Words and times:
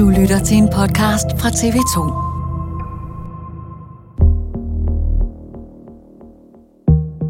Du 0.00 0.08
lytter 0.08 0.38
til 0.44 0.56
en 0.56 0.68
podcast 0.68 1.26
fra 1.38 1.48
TV2. 1.48 1.96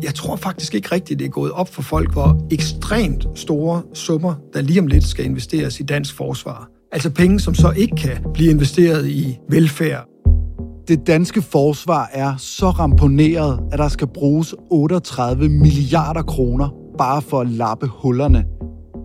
Jeg 0.03 0.15
tror 0.15 0.37
faktisk 0.37 0.75
ikke 0.75 0.89
rigtigt, 0.93 1.19
det 1.19 1.25
er 1.25 1.31
gået 1.31 1.53
op 1.53 1.69
for 1.69 1.83
folk, 1.83 2.13
hvor 2.13 2.47
ekstremt 2.51 3.27
store 3.35 3.83
summer, 3.95 4.35
der 4.53 4.61
lige 4.61 4.81
om 4.81 4.87
lidt 4.87 5.05
skal 5.05 5.25
investeres 5.25 5.81
i 5.81 5.83
dansk 5.83 6.17
forsvar. 6.17 6.69
Altså 6.93 7.11
penge, 7.11 7.41
som 7.41 7.55
så 7.55 7.73
ikke 7.77 7.97
kan 7.97 8.25
blive 8.35 8.51
investeret 8.51 9.09
i 9.09 9.39
velfærd. 9.49 10.05
Det 10.89 11.07
danske 11.07 11.43
forsvar 11.43 12.11
er 12.13 12.37
så 12.37 12.71
ramponeret, 12.71 13.61
at 13.73 13.79
der 13.79 13.89
skal 13.89 14.07
bruges 14.07 14.55
38 14.71 15.49
milliarder 15.49 16.23
kroner 16.23 16.69
bare 16.99 17.23
for 17.23 17.41
at 17.41 17.49
lappe 17.49 17.87
hullerne. 17.87 18.45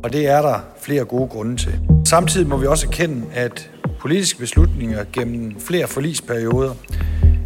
Og 0.05 0.13
det 0.13 0.27
er 0.27 0.41
der 0.41 0.59
flere 0.81 1.05
gode 1.05 1.27
grunde 1.27 1.57
til. 1.57 1.79
Samtidig 2.07 2.47
må 2.47 2.57
vi 2.57 2.65
også 2.65 2.87
erkende, 2.87 3.25
at 3.33 3.71
politiske 3.99 4.39
beslutninger 4.39 5.03
gennem 5.13 5.59
flere 5.59 5.87
forlisperioder 5.87 6.73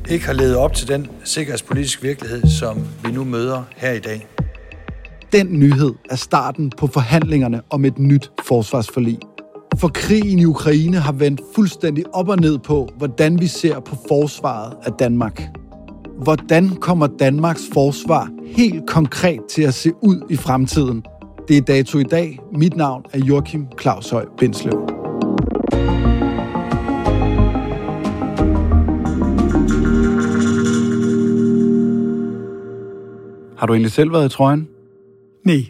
ikke 0.10 0.26
har 0.26 0.34
levet 0.34 0.56
op 0.56 0.74
til 0.74 0.88
den 0.88 1.08
sikkerhedspolitiske 1.24 2.02
virkelighed, 2.02 2.48
som 2.60 2.88
vi 3.04 3.12
nu 3.12 3.24
møder 3.24 3.64
her 3.76 3.92
i 3.92 4.00
dag. 4.00 4.28
Den 5.34 5.60
nyhed 5.60 5.94
er 6.10 6.16
starten 6.16 6.72
på 6.78 6.88
forhandlingerne 6.88 7.62
om 7.70 7.86
et 7.86 8.00
nyt 8.00 8.32
forsvarsforlig. 8.46 9.20
For 9.78 9.88
krigen 9.88 10.40
i 10.40 10.46
Ukraine 10.46 10.98
har 10.98 11.12
vendt 11.12 11.42
fuldstændig 11.56 12.04
op 12.14 12.30
og 12.30 12.38
ned 12.38 12.60
på, 12.60 12.90
hvordan 12.98 13.40
vi 13.40 13.48
ser 13.48 13.80
på 13.80 13.96
forsvaret 14.08 14.74
af 14.84 14.92
Danmark. 14.94 15.42
Hvordan 16.24 16.70
kommer 16.70 17.08
Danmarks 17.08 17.64
forsvar 17.74 18.30
helt 18.46 18.90
konkret 18.90 19.40
til 19.50 19.62
at 19.62 19.74
se 19.74 19.92
ud 20.02 20.22
i 20.30 20.36
fremtiden? 20.36 21.04
Det 21.50 21.58
er 21.58 21.62
dato 21.62 22.00
i 22.00 22.04
dag. 22.04 22.40
Mit 22.52 22.76
navn 22.76 23.06
er 23.14 23.20
Joachim 23.20 23.68
Claus 23.82 24.10
Høj 24.10 24.26
Bindslev. 24.38 24.80
Har 33.58 33.66
du 33.68 33.74
egentlig 33.74 33.92
selv 33.92 34.12
været 34.12 34.26
i 34.26 34.36
trøjen? 34.36 34.68
Nej, 35.46 35.66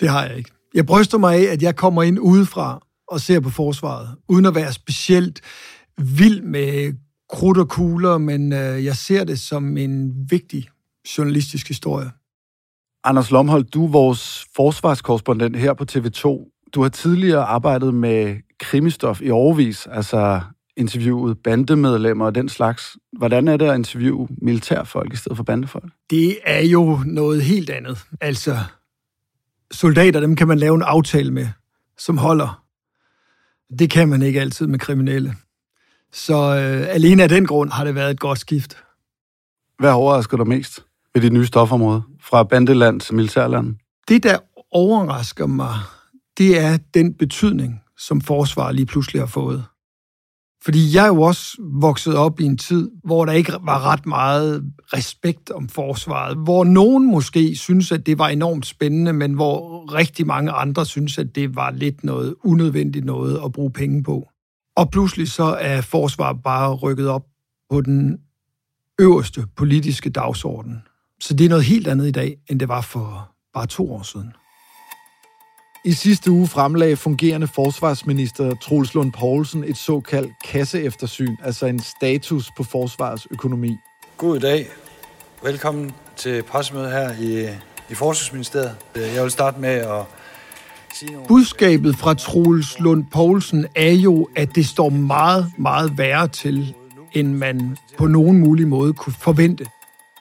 det 0.00 0.08
har 0.08 0.26
jeg 0.26 0.36
ikke. 0.36 0.50
Jeg 0.74 0.86
bryster 0.86 1.18
mig 1.18 1.36
af, 1.36 1.52
at 1.52 1.62
jeg 1.62 1.76
kommer 1.76 2.02
ind 2.02 2.18
udefra 2.18 2.86
og 3.08 3.20
ser 3.20 3.40
på 3.40 3.50
forsvaret, 3.50 4.08
uden 4.28 4.46
at 4.46 4.54
være 4.54 4.72
specielt 4.72 5.40
vild 5.98 6.42
med 6.42 6.92
krudt 7.30 7.58
og 7.58 7.68
kugler, 7.68 8.18
men 8.18 8.52
øh, 8.52 8.84
jeg 8.84 8.96
ser 8.96 9.24
det 9.24 9.40
som 9.40 9.76
en 9.76 10.14
vigtig 10.30 10.68
journalistisk 11.18 11.68
historie. 11.68 12.10
Anders 13.06 13.30
Lomholdt, 13.30 13.74
du 13.74 13.84
er 13.86 13.90
vores 13.90 14.46
forsvarskorrespondent 14.56 15.56
her 15.56 15.74
på 15.74 15.84
TV2. 15.92 16.50
Du 16.74 16.82
har 16.82 16.88
tidligere 16.88 17.44
arbejdet 17.44 17.94
med 17.94 18.36
krimistof 18.60 19.22
i 19.22 19.30
overvis, 19.30 19.86
altså 19.86 20.40
interviewet 20.76 21.38
bandemedlemmer 21.44 22.26
og 22.26 22.34
den 22.34 22.48
slags. 22.48 22.96
Hvordan 23.18 23.48
er 23.48 23.56
det 23.56 23.66
at 23.66 23.74
interviewe 23.74 24.28
militærfolk 24.42 25.12
i 25.12 25.16
stedet 25.16 25.36
for 25.36 25.44
bandefolk? 25.44 25.92
Det 26.10 26.38
er 26.44 26.60
jo 26.60 27.00
noget 27.06 27.42
helt 27.42 27.70
andet. 27.70 27.98
Altså, 28.20 28.58
soldater, 29.70 30.20
dem 30.20 30.36
kan 30.36 30.48
man 30.48 30.58
lave 30.58 30.74
en 30.74 30.82
aftale 30.82 31.30
med, 31.30 31.48
som 31.98 32.18
holder. 32.18 32.64
Det 33.78 33.90
kan 33.90 34.08
man 34.08 34.22
ikke 34.22 34.40
altid 34.40 34.66
med 34.66 34.78
kriminelle. 34.78 35.34
Så 36.12 36.34
øh, 36.34 36.94
alene 36.94 37.22
af 37.22 37.28
den 37.28 37.46
grund 37.46 37.70
har 37.70 37.84
det 37.84 37.94
været 37.94 38.10
et 38.10 38.20
godt 38.20 38.38
skift. 38.38 38.76
Hvad 39.78 39.90
overrasker 39.92 40.36
dig 40.36 40.48
mest 40.48 40.80
ved 41.14 41.22
det 41.22 41.32
nye 41.32 41.46
stofområde? 41.46 42.02
Fra 42.20 42.42
bandeland 42.42 43.00
til 43.00 43.14
militærland? 43.14 43.74
Det, 44.08 44.22
der 44.22 44.38
overrasker 44.70 45.46
mig, 45.46 45.74
det 46.38 46.58
er 46.60 46.78
den 46.94 47.14
betydning, 47.14 47.80
som 47.98 48.20
forsvaret 48.20 48.74
lige 48.74 48.86
pludselig 48.86 49.22
har 49.22 49.26
fået. 49.26 49.64
Fordi 50.64 50.94
jeg 50.94 51.04
er 51.04 51.08
jo 51.08 51.22
også 51.22 51.56
vokset 51.80 52.16
op 52.16 52.40
i 52.40 52.44
en 52.44 52.58
tid, 52.58 52.90
hvor 53.04 53.24
der 53.24 53.32
ikke 53.32 53.52
var 53.52 53.92
ret 53.92 54.06
meget 54.06 54.72
respekt 54.92 55.50
om 55.50 55.68
forsvaret. 55.68 56.36
Hvor 56.36 56.64
nogen 56.64 57.06
måske 57.06 57.56
synes, 57.56 57.92
at 57.92 58.06
det 58.06 58.18
var 58.18 58.28
enormt 58.28 58.66
spændende, 58.66 59.12
men 59.12 59.34
hvor 59.34 59.92
rigtig 59.94 60.26
mange 60.26 60.50
andre 60.50 60.86
synes, 60.86 61.18
at 61.18 61.34
det 61.34 61.56
var 61.56 61.70
lidt 61.70 62.04
noget 62.04 62.34
unødvendigt 62.44 63.04
noget 63.04 63.40
at 63.44 63.52
bruge 63.52 63.72
penge 63.72 64.02
på. 64.02 64.28
Og 64.76 64.90
pludselig 64.90 65.28
så 65.28 65.44
er 65.44 65.80
forsvaret 65.80 66.42
bare 66.42 66.74
rykket 66.74 67.08
op 67.08 67.24
på 67.70 67.80
den 67.80 68.18
øverste 69.00 69.46
politiske 69.56 70.10
dagsorden. 70.10 70.82
Så 71.24 71.34
det 71.34 71.44
er 71.44 71.48
noget 71.48 71.64
helt 71.64 71.88
andet 71.88 72.06
i 72.06 72.10
dag, 72.10 72.36
end 72.50 72.60
det 72.60 72.68
var 72.68 72.80
for 72.80 73.28
bare 73.54 73.66
to 73.66 73.92
år 73.92 74.02
siden. 74.02 74.32
I 75.84 75.92
sidste 75.92 76.30
uge 76.30 76.46
fremlagde 76.46 76.96
fungerende 76.96 77.46
forsvarsminister 77.46 78.54
Troels 78.54 78.94
Lund 78.94 79.12
Poulsen 79.12 79.64
et 79.64 79.76
såkaldt 79.76 80.32
kasseeftersyn, 80.44 81.36
altså 81.44 81.66
en 81.66 81.78
status 81.78 82.50
på 82.56 82.62
forsvarets 82.62 83.26
økonomi. 83.30 83.76
God 84.16 84.40
dag. 84.40 84.68
Velkommen 85.42 85.92
til 86.16 86.42
pressemødet 86.42 86.90
her 86.90 87.12
i, 87.20 87.48
i 87.90 87.94
Forsvarsministeriet. 87.94 88.76
Jeg 88.94 89.22
vil 89.22 89.30
starte 89.30 89.60
med 89.60 89.70
at. 89.70 90.04
Budskabet 91.28 91.96
fra 91.96 92.14
Troels 92.14 92.80
Lund 92.80 93.04
Poulsen 93.12 93.66
er 93.76 93.92
jo, 93.92 94.28
at 94.36 94.54
det 94.54 94.66
står 94.66 94.88
meget, 94.88 95.52
meget 95.58 95.98
værre 95.98 96.28
til, 96.28 96.74
end 97.12 97.34
man 97.34 97.76
på 97.98 98.06
nogen 98.06 98.38
mulig 98.38 98.68
måde 98.68 98.92
kunne 98.92 99.12
forvente. 99.12 99.66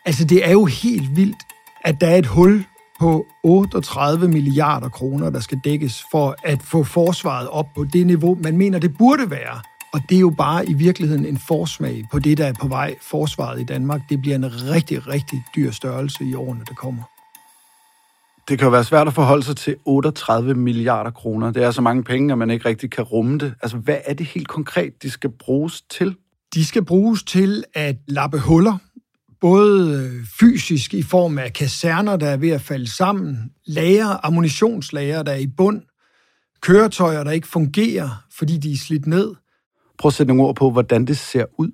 Altså, 0.05 0.25
det 0.25 0.47
er 0.47 0.51
jo 0.51 0.65
helt 0.65 1.15
vildt, 1.15 1.37
at 1.81 2.01
der 2.01 2.07
er 2.07 2.15
et 2.15 2.25
hul 2.25 2.65
på 2.99 3.25
38 3.43 4.27
milliarder 4.27 4.89
kroner, 4.89 5.29
der 5.29 5.39
skal 5.39 5.59
dækkes 5.63 6.03
for 6.11 6.35
at 6.43 6.61
få 6.61 6.83
forsvaret 6.83 7.49
op 7.49 7.65
på 7.75 7.85
det 7.93 8.07
niveau, 8.07 8.37
man 8.43 8.57
mener, 8.57 8.79
det 8.79 8.97
burde 8.97 9.29
være. 9.29 9.61
Og 9.93 10.01
det 10.09 10.15
er 10.15 10.19
jo 10.19 10.29
bare 10.29 10.69
i 10.69 10.73
virkeligheden 10.73 11.25
en 11.25 11.37
forsmag 11.37 12.03
på 12.11 12.19
det, 12.19 12.37
der 12.37 12.45
er 12.45 12.53
på 12.53 12.67
vej. 12.67 12.95
Forsvaret 13.01 13.61
i 13.61 13.63
Danmark, 13.63 14.01
det 14.09 14.21
bliver 14.21 14.35
en 14.35 14.45
rigtig, 14.69 15.07
rigtig 15.07 15.43
dyr 15.55 15.71
størrelse 15.71 16.23
i 16.25 16.33
årene, 16.33 16.61
der 16.67 16.73
kommer. 16.73 17.03
Det 18.49 18.59
kan 18.59 18.65
jo 18.65 18.71
være 18.71 18.83
svært 18.83 19.07
at 19.07 19.13
forholde 19.13 19.43
sig 19.43 19.57
til 19.57 19.75
38 19.85 20.53
milliarder 20.53 21.11
kroner. 21.11 21.51
Det 21.51 21.63
er 21.63 21.71
så 21.71 21.81
mange 21.81 22.03
penge, 22.03 22.31
at 22.31 22.37
man 22.37 22.49
ikke 22.49 22.69
rigtig 22.69 22.91
kan 22.91 23.03
rumme 23.03 23.37
det. 23.37 23.53
Altså, 23.61 23.77
hvad 23.77 23.97
er 24.05 24.13
det 24.13 24.25
helt 24.25 24.47
konkret, 24.47 25.03
de 25.03 25.09
skal 25.09 25.29
bruges 25.29 25.81
til? 25.81 26.15
De 26.53 26.65
skal 26.65 26.85
bruges 26.85 27.23
til 27.23 27.63
at 27.73 27.95
lappe 28.07 28.39
huller, 28.39 28.77
både 29.43 30.11
fysisk 30.39 30.93
i 30.93 31.01
form 31.01 31.37
af 31.37 31.53
kaserner, 31.53 32.17
der 32.17 32.27
er 32.27 32.37
ved 32.37 32.49
at 32.49 32.61
falde 32.61 32.87
sammen, 32.87 33.37
lager, 33.65 34.25
ammunitionslager, 34.25 35.23
der 35.23 35.31
er 35.31 35.37
i 35.37 35.47
bund, 35.47 35.81
køretøjer, 36.61 37.23
der 37.23 37.31
ikke 37.31 37.47
fungerer, 37.47 38.23
fordi 38.37 38.57
de 38.57 38.71
er 38.71 38.77
slidt 38.77 39.07
ned. 39.07 39.33
Prøv 39.97 40.09
at 40.09 40.13
sætte 40.13 40.27
nogle 40.27 40.49
ord 40.49 40.55
på, 40.55 40.71
hvordan 40.71 41.05
det 41.05 41.17
ser 41.17 41.45
ud. 41.59 41.71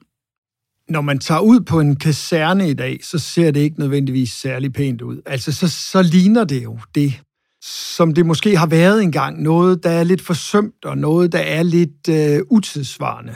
Når 0.90 1.02
man 1.02 1.20
tager 1.20 1.42
ud 1.42 1.60
på 1.60 1.80
en 1.80 1.96
kaserne 1.96 2.70
i 2.70 2.74
dag, 2.74 3.00
så 3.04 3.20
ser 3.20 3.52
det 3.52 3.60
ikke 3.60 3.80
nødvendigvis 3.80 4.32
særlig 4.32 4.74
pænt 4.74 5.02
ud. 5.02 5.22
Altså, 5.26 5.52
så, 5.52 5.70
så 5.70 6.02
ligner 6.02 6.44
det 6.44 6.64
jo 6.64 6.80
det, 6.96 7.22
som 7.62 8.14
det 8.14 8.26
måske 8.26 8.58
har 8.58 8.68
været 8.68 9.04
engang. 9.04 9.42
Noget, 9.42 9.84
der 9.84 9.90
er 9.90 10.04
lidt 10.04 10.22
forsømt, 10.22 10.86
og 10.86 10.98
noget, 10.98 11.32
der 11.32 11.40
er 11.40 11.64
lidt 11.64 12.10
øh, 12.10 12.42
utidsvarende. 12.50 13.36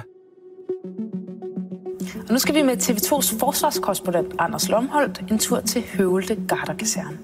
Og 2.27 2.33
nu 2.33 2.39
skal 2.39 2.55
vi 2.55 2.61
med 2.61 2.73
TV2's 2.73 3.39
forsvarskorrespondent 3.39 4.27
Anders 4.39 4.69
Lomholdt 4.69 5.21
en 5.31 5.37
tur 5.37 5.59
til 5.59 5.83
Høvelte 5.97 6.37
Garderkaserne. 6.47 7.17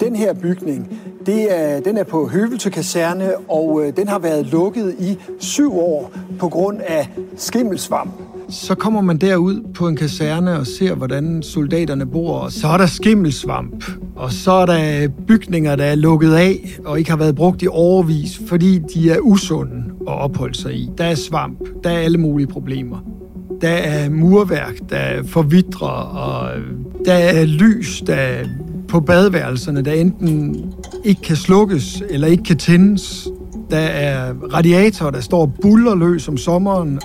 Den 0.00 0.16
her 0.16 0.34
bygning, 0.34 1.00
det 1.26 1.58
er, 1.58 1.80
den 1.80 1.98
er 1.98 2.04
på 2.04 2.28
Høvelte 2.28 2.70
Kaserne, 2.70 3.32
og 3.48 3.82
øh, 3.84 3.96
den 3.96 4.08
har 4.08 4.18
været 4.18 4.46
lukket 4.46 4.96
i 4.98 5.18
syv 5.38 5.78
år 5.78 6.12
på 6.38 6.48
grund 6.48 6.80
af 6.86 7.08
skimmelsvamp. 7.36 8.12
Så 8.48 8.74
kommer 8.74 9.00
man 9.00 9.18
derud 9.18 9.72
på 9.74 9.88
en 9.88 9.96
kaserne 9.96 10.58
og 10.58 10.66
ser, 10.66 10.94
hvordan 10.94 11.42
soldaterne 11.42 12.06
bor, 12.06 12.38
og 12.38 12.52
så 12.52 12.68
er 12.68 12.76
der 12.76 12.86
skimmelsvamp, 12.86 13.84
og 14.16 14.32
så 14.32 14.52
er 14.52 14.66
der 14.66 15.08
bygninger, 15.26 15.76
der 15.76 15.84
er 15.84 15.94
lukket 15.94 16.32
af 16.34 16.78
og 16.84 16.98
ikke 16.98 17.10
har 17.10 17.18
været 17.18 17.36
brugt 17.36 17.62
i 17.62 17.66
overvis, 17.70 18.40
fordi 18.48 18.78
de 18.78 19.10
er 19.10 19.18
usunde 19.20 19.84
at 20.08 20.14
opholde 20.20 20.54
sig 20.54 20.74
i. 20.74 20.90
Der 20.98 21.04
er 21.04 21.14
svamp, 21.14 21.58
der 21.84 21.90
er 21.90 21.98
alle 21.98 22.18
mulige 22.18 22.46
problemer. 22.46 23.19
Der 23.60 23.68
er 23.68 24.10
murværk, 24.10 24.74
der 24.90 25.22
forvidrer, 25.26 25.88
og 25.88 26.50
der 27.04 27.12
er 27.12 27.44
lys, 27.44 28.02
der 28.06 28.44
på 28.88 29.00
badeværelserne, 29.00 29.82
der 29.82 29.92
enten 29.92 30.64
ikke 31.04 31.22
kan 31.22 31.36
slukkes 31.36 32.02
eller 32.10 32.28
ikke 32.28 32.42
kan 32.42 32.56
tændes. 32.56 33.28
Der 33.70 33.78
er 33.78 34.32
radiatorer, 34.54 35.10
der 35.10 35.20
står 35.20 35.46
bullerløs 35.62 36.28
om 36.28 36.36
sommeren 36.36 37.00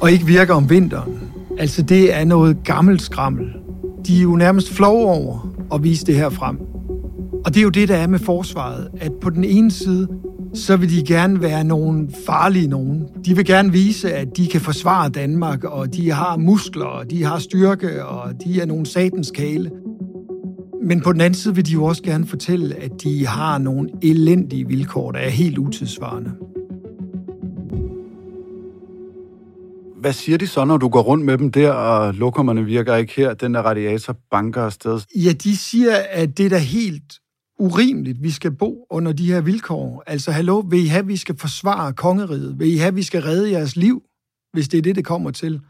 og 0.00 0.12
ikke 0.12 0.26
virker 0.26 0.54
om 0.54 0.70
vinteren. 0.70 1.12
Altså, 1.58 1.82
det 1.82 2.14
er 2.14 2.24
noget 2.24 2.56
gammelt 2.64 3.02
skrammel. 3.02 3.46
De 4.06 4.18
er 4.18 4.22
jo 4.22 4.36
nærmest 4.36 4.72
flov 4.72 5.04
over 5.04 5.48
at 5.74 5.82
vise 5.82 6.06
det 6.06 6.14
her 6.14 6.30
frem. 6.30 6.58
Og 7.44 7.54
det 7.54 7.60
er 7.60 7.64
jo 7.64 7.70
det, 7.70 7.88
der 7.88 7.96
er 7.96 8.06
med 8.06 8.18
forsvaret, 8.18 8.88
at 9.00 9.12
på 9.12 9.30
den 9.30 9.44
ene 9.44 9.70
side, 9.70 10.08
så 10.54 10.76
vil 10.76 10.90
de 10.90 11.02
gerne 11.02 11.40
være 11.40 11.64
nogle 11.64 12.08
farlige 12.26 12.66
nogen. 12.66 13.08
De 13.24 13.36
vil 13.36 13.44
gerne 13.44 13.72
vise, 13.72 14.12
at 14.12 14.36
de 14.36 14.46
kan 14.46 14.60
forsvare 14.60 15.08
Danmark, 15.08 15.64
og 15.64 15.94
de 15.94 16.10
har 16.10 16.36
muskler, 16.36 16.84
og 16.84 17.10
de 17.10 17.24
har 17.24 17.38
styrke, 17.38 18.04
og 18.04 18.32
de 18.44 18.60
er 18.60 18.66
nogle 18.66 18.86
satans 18.86 19.30
kale. 19.30 19.70
Men 20.84 21.00
på 21.00 21.12
den 21.12 21.20
anden 21.20 21.34
side 21.34 21.54
vil 21.54 21.66
de 21.66 21.72
jo 21.72 21.84
også 21.84 22.02
gerne 22.02 22.26
fortælle, 22.26 22.76
at 22.76 22.90
de 23.02 23.26
har 23.26 23.58
nogle 23.58 23.90
elendige 24.02 24.66
vilkår, 24.68 25.12
der 25.12 25.18
er 25.18 25.28
helt 25.28 25.58
utidsvarende. 25.58 26.30
Hvad 30.00 30.12
siger 30.12 30.38
de 30.38 30.46
så, 30.46 30.64
når 30.64 30.76
du 30.76 30.88
går 30.88 31.02
rundt 31.02 31.24
med 31.24 31.38
dem 31.38 31.52
der, 31.52 31.72
og 31.72 32.14
lokummerne 32.14 32.64
virker 32.64 32.96
ikke 32.96 33.12
her, 33.16 33.34
den 33.34 33.54
der 33.54 33.60
radiator 33.60 34.16
banker 34.30 34.62
afsted? 34.62 35.00
Ja, 35.14 35.32
de 35.32 35.56
siger, 35.56 35.92
at 36.10 36.38
det 36.38 36.46
er 36.46 36.50
da 36.50 36.58
helt 36.58 37.21
urimeligt, 37.62 38.22
vi 38.22 38.30
skal 38.30 38.50
bo 38.50 38.86
under 38.90 39.12
de 39.12 39.26
her 39.26 39.40
vilkår. 39.40 40.02
Altså, 40.06 40.32
hallo, 40.32 40.58
vil 40.58 40.84
I 40.84 40.86
have, 40.86 40.98
at 40.98 41.08
vi 41.08 41.16
skal 41.16 41.38
forsvare 41.38 41.92
kongeriget? 41.92 42.58
Vil 42.58 42.72
I 42.72 42.76
have, 42.76 42.88
at 42.88 42.96
vi 42.96 43.02
skal 43.02 43.22
redde 43.22 43.50
jeres 43.50 43.76
liv, 43.76 44.02
hvis 44.52 44.68
det 44.68 44.78
er 44.78 44.82
det, 44.82 44.96
det 44.96 45.04
kommer 45.04 45.30
til? 45.30 45.60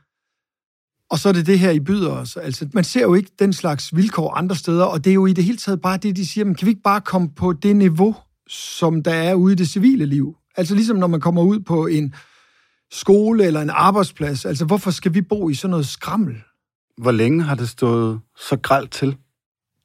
Og 1.11 1.19
så 1.19 1.29
er 1.29 1.33
det 1.33 1.47
det 1.47 1.59
her, 1.59 1.71
I 1.71 1.81
byder 1.81 2.11
os. 2.11 2.37
Altså, 2.37 2.69
man 2.75 2.85
ser 2.85 3.03
jo 3.03 3.15
ikke 3.15 3.31
den 3.39 3.53
slags 3.53 3.97
vilkår 3.97 4.35
andre 4.35 4.57
steder, 4.57 4.85
og 4.85 5.05
det 5.05 5.11
er 5.11 5.15
jo 5.15 5.27
i 5.27 5.33
det 5.33 5.45
hele 5.45 5.57
taget 5.57 5.81
bare 5.81 5.97
det, 5.97 6.17
de 6.17 6.27
siger, 6.27 6.45
men 6.45 6.55
kan 6.55 6.67
vi 6.67 6.71
ikke 6.71 6.83
bare 6.83 7.01
komme 7.01 7.29
på 7.37 7.53
det 7.53 7.77
niveau, 7.77 8.17
som 8.49 9.03
der 9.03 9.15
er 9.15 9.35
ude 9.35 9.53
i 9.53 9.57
det 9.57 9.69
civile 9.69 10.07
liv? 10.07 10.37
Altså 10.57 10.75
ligesom 10.75 10.97
når 10.97 11.07
man 11.07 11.21
kommer 11.21 11.43
ud 11.43 11.61
på 11.61 11.87
en 11.87 12.15
skole 12.91 13.45
eller 13.45 13.61
en 13.61 13.71
arbejdsplads. 13.71 14.45
Altså 14.45 14.65
hvorfor 14.65 14.91
skal 14.91 15.15
vi 15.15 15.23
bo 15.23 15.49
i 15.49 15.55
sådan 15.55 15.71
noget 15.71 15.87
skrammel? 15.87 16.35
Hvor 16.99 17.11
længe 17.11 17.43
har 17.43 17.55
det 17.55 17.69
stået 17.69 18.21
så 18.49 18.57
gralt 18.57 18.91
til? 18.91 19.17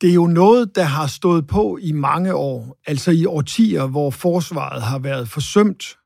Det 0.02 0.10
er 0.10 0.14
jo 0.14 0.28
noget, 0.28 0.76
der 0.76 0.84
har 0.84 1.08
stået 1.08 1.48
på 1.48 1.78
i 1.82 1.92
mange 1.92 2.36
år, 2.36 2.78
altså 2.88 3.12
i 3.12 3.26
årtier, 3.26 3.88
hvor 3.88 4.10
forsvaret 4.10 4.82
har 4.82 5.00
været 5.00 5.30
forsømt, 5.30 5.98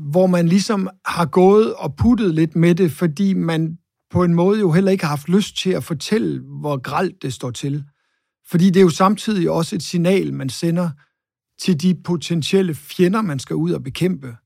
hvor 0.00 0.26
man 0.26 0.48
ligesom 0.48 0.88
har 1.06 1.26
gået 1.26 1.74
og 1.74 1.96
puttet 1.96 2.34
lidt 2.34 2.56
med 2.56 2.74
det, 2.74 2.92
fordi 2.92 3.34
man 3.34 3.78
på 4.10 4.24
en 4.24 4.34
måde 4.34 4.60
jo 4.60 4.72
heller 4.72 4.90
ikke 4.90 5.04
har 5.04 5.08
haft 5.08 5.28
lyst 5.28 5.56
til 5.56 5.70
at 5.70 5.84
fortælle, 5.84 6.42
hvor 6.60 6.76
gralt 6.76 7.22
det 7.22 7.32
står 7.32 7.50
til. 7.50 7.84
Fordi 8.50 8.66
det 8.66 8.76
er 8.76 8.84
jo 8.84 8.90
samtidig 8.90 9.50
også 9.50 9.76
et 9.76 9.82
signal, 9.82 10.34
man 10.34 10.48
sender 10.48 10.90
til 11.60 11.82
de 11.82 11.94
potentielle 12.04 12.74
fjender, 12.74 13.22
man 13.22 13.38
skal 13.38 13.56
ud 13.56 13.72
og 13.72 13.82
bekæmpe. 13.82 14.36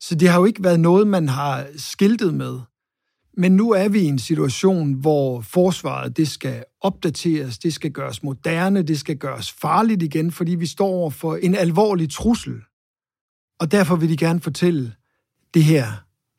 Så 0.00 0.14
det 0.14 0.28
har 0.28 0.38
jo 0.38 0.44
ikke 0.44 0.64
været 0.64 0.80
noget, 0.80 1.06
man 1.06 1.28
har 1.28 1.66
skiltet 1.76 2.34
med. 2.34 2.60
Men 3.40 3.56
nu 3.56 3.70
er 3.70 3.88
vi 3.88 4.00
i 4.00 4.04
en 4.04 4.18
situation, 4.18 4.92
hvor 4.92 5.40
forsvaret 5.40 6.16
det 6.16 6.28
skal 6.28 6.64
opdateres, 6.80 7.58
det 7.58 7.74
skal 7.74 7.90
gøres 7.90 8.22
moderne, 8.22 8.82
det 8.82 9.00
skal 9.00 9.16
gøres 9.16 9.52
farligt 9.52 10.02
igen, 10.02 10.32
fordi 10.32 10.54
vi 10.54 10.66
står 10.66 10.86
over 10.86 11.10
for 11.10 11.36
en 11.36 11.54
alvorlig 11.54 12.10
trussel. 12.10 12.54
Og 13.60 13.72
derfor 13.72 13.96
vil 13.96 14.08
de 14.08 14.16
gerne 14.16 14.40
fortælle, 14.40 14.94
det 15.54 15.64
her, 15.64 15.86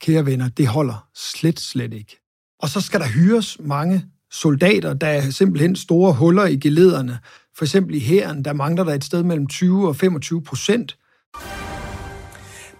kære 0.01 0.25
venner, 0.25 0.49
det 0.49 0.67
holder 0.67 1.07
slet, 1.15 1.59
slet 1.59 1.93
ikke. 1.93 2.19
Og 2.59 2.69
så 2.69 2.81
skal 2.81 2.99
der 2.99 3.07
hyres 3.07 3.57
mange 3.59 4.05
soldater, 4.31 4.93
der 4.93 5.07
er 5.07 5.29
simpelthen 5.29 5.75
store 5.75 6.13
huller 6.13 6.45
i 6.45 6.57
gelederne. 6.57 7.19
For 7.55 7.65
eksempel 7.65 7.95
i 7.95 7.99
hæren, 7.99 8.45
der 8.45 8.53
mangler 8.53 8.83
der 8.83 8.93
et 8.93 9.03
sted 9.03 9.23
mellem 9.23 9.47
20 9.47 9.87
og 9.87 9.95
25 9.95 10.43
procent. 10.43 10.97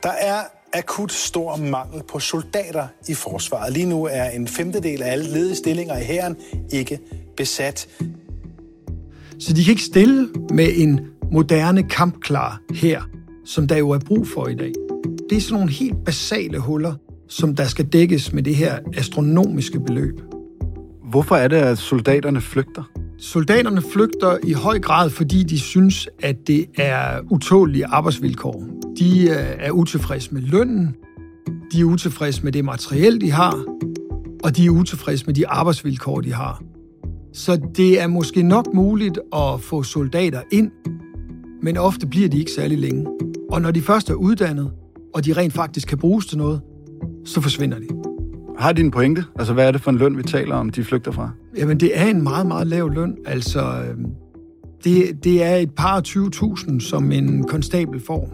Der 0.04 0.12
er 0.12 0.44
akut 0.74 1.12
stor 1.12 1.56
mangel 1.56 2.01
på 2.12 2.19
soldater 2.19 2.88
i 3.07 3.13
forsvaret. 3.13 3.74
Lige 3.74 3.86
nu 3.86 4.06
er 4.06 4.24
en 4.24 4.48
femtedel 4.48 5.01
af 5.01 5.12
alle 5.12 5.25
ledige 5.25 5.56
stillinger 5.56 5.98
i 5.98 6.04
hæren 6.04 6.36
ikke 6.71 7.00
besat. 7.38 7.88
Så 9.39 9.54
de 9.54 9.63
kan 9.63 9.71
ikke 9.71 9.83
stille 9.83 10.30
med 10.54 10.69
en 10.75 11.00
moderne 11.31 11.83
kampklar 11.83 12.62
her, 12.74 13.01
som 13.45 13.68
der 13.68 13.77
jo 13.77 13.89
er 13.89 14.00
brug 14.00 14.27
for 14.27 14.48
i 14.48 14.56
dag. 14.56 14.74
Det 15.30 15.38
er 15.38 15.42
sådan 15.42 15.54
nogle 15.54 15.71
helt 15.71 16.06
basale 16.06 16.60
huller, 16.60 16.94
som 17.27 17.56
der 17.56 17.66
skal 17.66 17.86
dækkes 17.86 18.33
med 18.33 18.44
det 18.44 18.56
her 18.56 18.80
astronomiske 18.98 19.80
beløb. 19.80 20.21
Hvorfor 21.10 21.36
er 21.36 21.48
det, 21.48 21.57
at 21.57 21.77
soldaterne 21.77 22.42
flygter? 22.42 22.83
Soldaterne 23.18 23.81
flygter 23.94 24.38
i 24.44 24.54
høj 24.54 24.80
grad, 24.80 25.10
fordi 25.10 25.44
de 25.44 25.60
synes, 25.60 26.10
at 26.24 26.36
det 26.48 26.66
er 26.77 27.19
utålige 27.31 27.86
arbejdsvilkår. 27.86 28.79
De 28.98 29.22
øh, 29.22 29.36
er 29.60 29.72
utilfredse 29.72 30.34
med 30.34 30.42
lønnen, 30.42 30.96
de 31.72 31.80
er 31.80 31.84
utilfredse 31.86 32.44
med 32.44 32.52
det 32.52 32.66
materiel, 32.66 33.22
de 33.22 33.31
har, 33.31 33.64
og 34.44 34.58
de 34.58 34.66
er 34.66 34.69
utilfredse 34.69 35.26
med 35.26 35.34
de 35.34 35.48
arbejdsvilkår, 35.48 36.22
de 36.22 36.34
har. 36.34 36.64
Så 37.34 37.62
det 37.76 38.02
er 38.02 38.08
måske 38.08 38.44
nok 38.44 38.74
muligt 38.74 39.19
at 39.34 39.62
få 39.62 39.84
soldater 39.84 40.42
ind, 40.52 40.72
men 41.62 41.78
ofte 41.78 42.08
bliver 42.08 42.30
de 42.30 42.40
ikke 42.40 42.52
særlig 42.52 42.78
længe. 42.78 43.08
Og 43.52 43.62
når 43.62 43.72
de 43.72 43.81
først 43.81 44.10
er 44.10 44.14
uddannet, 44.14 44.72
og 45.14 45.26
de 45.26 45.34
rent 45.34 45.54
faktisk 45.54 45.88
kan 45.88 45.98
bruges 45.98 46.26
til 46.26 46.38
noget, 46.38 46.62
så 47.26 47.42
forsvinder 47.42 47.80
de. 47.80 47.88
Har 48.60 48.72
de 48.72 48.81
en 48.81 48.92
pointe? 48.92 49.24
Altså, 49.40 49.54
hvad 49.54 49.68
er 49.68 49.72
det 49.72 49.81
for 49.81 49.92
en 49.92 49.98
løn, 49.98 50.18
vi 50.18 50.24
taler 50.24 50.56
om, 50.56 50.69
de 50.69 50.84
flygter 50.84 51.12
fra? 51.12 51.30
Jamen, 51.58 51.80
det 51.80 52.00
er 52.00 52.06
en 52.06 52.22
meget, 52.22 52.48
meget 52.48 52.68
lav 52.68 52.90
løn. 52.90 53.18
Altså, 53.26 53.62
øhm, 53.62 54.06
det, 54.84 55.24
det 55.24 55.44
er 55.44 55.56
et 55.56 55.72
par 55.72 56.02
20.000, 56.08 56.80
som 56.80 57.12
en 57.12 57.44
konstabel 57.44 58.00
får. 58.00 58.34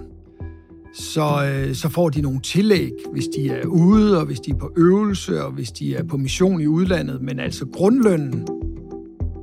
Så, 0.95 1.45
øh, 1.45 1.75
så 1.75 1.89
får 1.89 2.09
de 2.09 2.21
nogle 2.21 2.41
tillæg, 2.41 2.91
hvis 3.11 3.25
de 3.37 3.49
er 3.49 3.65
ude, 3.65 4.19
og 4.19 4.25
hvis 4.25 4.39
de 4.39 4.51
er 4.51 4.55
på 4.55 4.73
øvelse, 4.77 5.43
og 5.43 5.51
hvis 5.51 5.71
de 5.71 5.95
er 5.95 6.03
på 6.03 6.17
mission 6.17 6.61
i 6.61 6.67
udlandet. 6.67 7.21
Men 7.21 7.39
altså, 7.39 7.65
grundlønnen, 7.73 8.47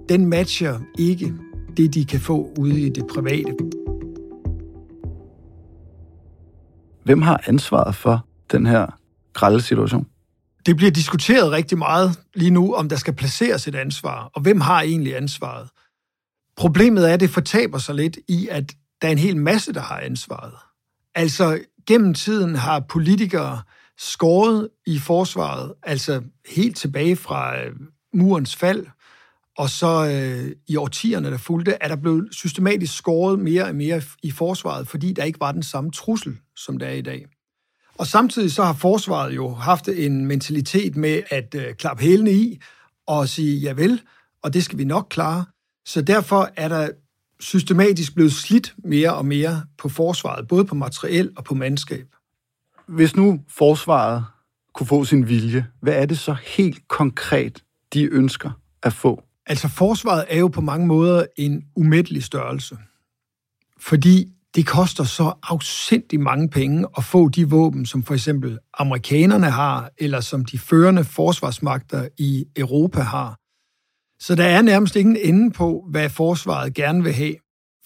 den 0.08 0.26
matcher 0.26 0.80
ikke 0.98 1.34
det, 1.76 1.94
de 1.94 2.04
kan 2.04 2.20
få 2.20 2.52
ude 2.58 2.80
i 2.80 2.88
det 2.88 3.06
private. 3.14 3.56
Hvem 7.04 7.22
har 7.22 7.40
ansvaret 7.46 7.94
for 7.94 8.26
den 8.52 8.66
her 8.66 8.86
grælde 9.32 9.60
situation? 9.60 10.06
Det 10.66 10.76
bliver 10.76 10.90
diskuteret 10.90 11.50
rigtig 11.50 11.78
meget 11.78 12.20
lige 12.34 12.50
nu, 12.50 12.74
om 12.74 12.88
der 12.88 12.96
skal 12.96 13.14
placeres 13.14 13.68
et 13.68 13.74
ansvar, 13.74 14.30
og 14.34 14.42
hvem 14.42 14.60
har 14.60 14.82
egentlig 14.82 15.16
ansvaret. 15.16 15.68
Problemet 16.56 17.10
er, 17.10 17.14
at 17.14 17.20
det 17.20 17.30
fortaber 17.30 17.78
sig 17.78 17.94
lidt 17.94 18.18
i, 18.28 18.48
at 18.50 18.72
der 19.02 19.08
er 19.08 19.12
en 19.12 19.18
hel 19.18 19.36
masse, 19.36 19.72
der 19.72 19.80
har 19.80 19.98
ansvaret. 19.98 20.52
Altså, 21.14 21.60
gennem 21.86 22.14
tiden 22.14 22.54
har 22.54 22.80
politikere 22.80 23.62
skåret 23.98 24.68
i 24.86 24.98
forsvaret, 24.98 25.72
altså 25.82 26.22
helt 26.48 26.76
tilbage 26.76 27.16
fra 27.16 27.58
øh, 27.58 27.72
murens 28.14 28.56
fald, 28.56 28.86
og 29.58 29.70
så 29.70 30.06
øh, 30.06 30.56
i 30.68 30.76
årtierne, 30.76 31.30
der 31.30 31.38
fulgte, 31.38 31.76
er 31.80 31.88
der 31.88 31.96
blevet 31.96 32.28
systematisk 32.34 32.96
skåret 32.96 33.38
mere 33.38 33.64
og 33.64 33.74
mere 33.74 34.02
i 34.22 34.30
forsvaret, 34.30 34.88
fordi 34.88 35.12
der 35.12 35.24
ikke 35.24 35.40
var 35.40 35.52
den 35.52 35.62
samme 35.62 35.90
trussel, 35.90 36.36
som 36.56 36.78
der 36.78 36.86
er 36.86 36.92
i 36.92 37.02
dag. 37.02 37.26
Og 37.98 38.06
samtidig 38.06 38.52
så 38.52 38.64
har 38.64 38.72
forsvaret 38.72 39.36
jo 39.36 39.54
haft 39.54 39.88
en 39.88 40.26
mentalitet 40.26 40.96
med 40.96 41.22
at 41.30 41.54
øh, 41.54 41.74
klappe 41.74 42.02
hælene 42.02 42.32
i 42.32 42.60
og 43.06 43.28
sige 43.28 43.58
ja 43.58 43.72
vel, 43.72 44.00
og 44.42 44.54
det 44.54 44.64
skal 44.64 44.78
vi 44.78 44.84
nok 44.84 45.06
klare. 45.10 45.44
Så 45.86 46.02
derfor 46.02 46.50
er 46.56 46.68
der 46.68 46.90
systematisk 47.42 48.14
blevet 48.14 48.32
slidt 48.32 48.74
mere 48.84 49.14
og 49.14 49.26
mere 49.26 49.62
på 49.78 49.88
forsvaret, 49.88 50.48
både 50.48 50.64
på 50.64 50.74
materiel 50.74 51.30
og 51.36 51.44
på 51.44 51.54
mandskab. 51.54 52.06
Hvis 52.88 53.16
nu 53.16 53.40
forsvaret 53.48 54.24
kunne 54.74 54.86
få 54.86 55.04
sin 55.04 55.28
vilje, 55.28 55.66
hvad 55.80 55.94
er 55.94 56.06
det 56.06 56.18
så 56.18 56.36
helt 56.56 56.88
konkret, 56.88 57.62
de 57.92 58.04
ønsker 58.04 58.50
at 58.82 58.92
få? 58.92 59.22
Altså 59.46 59.68
forsvaret 59.68 60.24
er 60.28 60.38
jo 60.38 60.48
på 60.48 60.60
mange 60.60 60.86
måder 60.86 61.26
en 61.36 61.62
umættelig 61.76 62.22
størrelse, 62.22 62.76
fordi 63.80 64.32
det 64.54 64.66
koster 64.66 65.04
så 65.04 65.32
afsindig 65.42 66.20
mange 66.20 66.48
penge 66.48 66.86
at 66.96 67.04
få 67.04 67.28
de 67.28 67.50
våben, 67.50 67.86
som 67.86 68.02
for 68.02 68.14
eksempel 68.14 68.58
amerikanerne 68.78 69.50
har, 69.50 69.90
eller 69.98 70.20
som 70.20 70.44
de 70.44 70.58
førende 70.58 71.04
forsvarsmagter 71.04 72.08
i 72.18 72.44
Europa 72.56 73.00
har. 73.00 73.36
Så 74.22 74.34
der 74.34 74.44
er 74.44 74.62
nærmest 74.62 74.96
ingen 74.96 75.16
ende 75.16 75.50
på, 75.50 75.86
hvad 75.90 76.10
forsvaret 76.10 76.74
gerne 76.74 77.02
vil 77.02 77.12
have. 77.12 77.34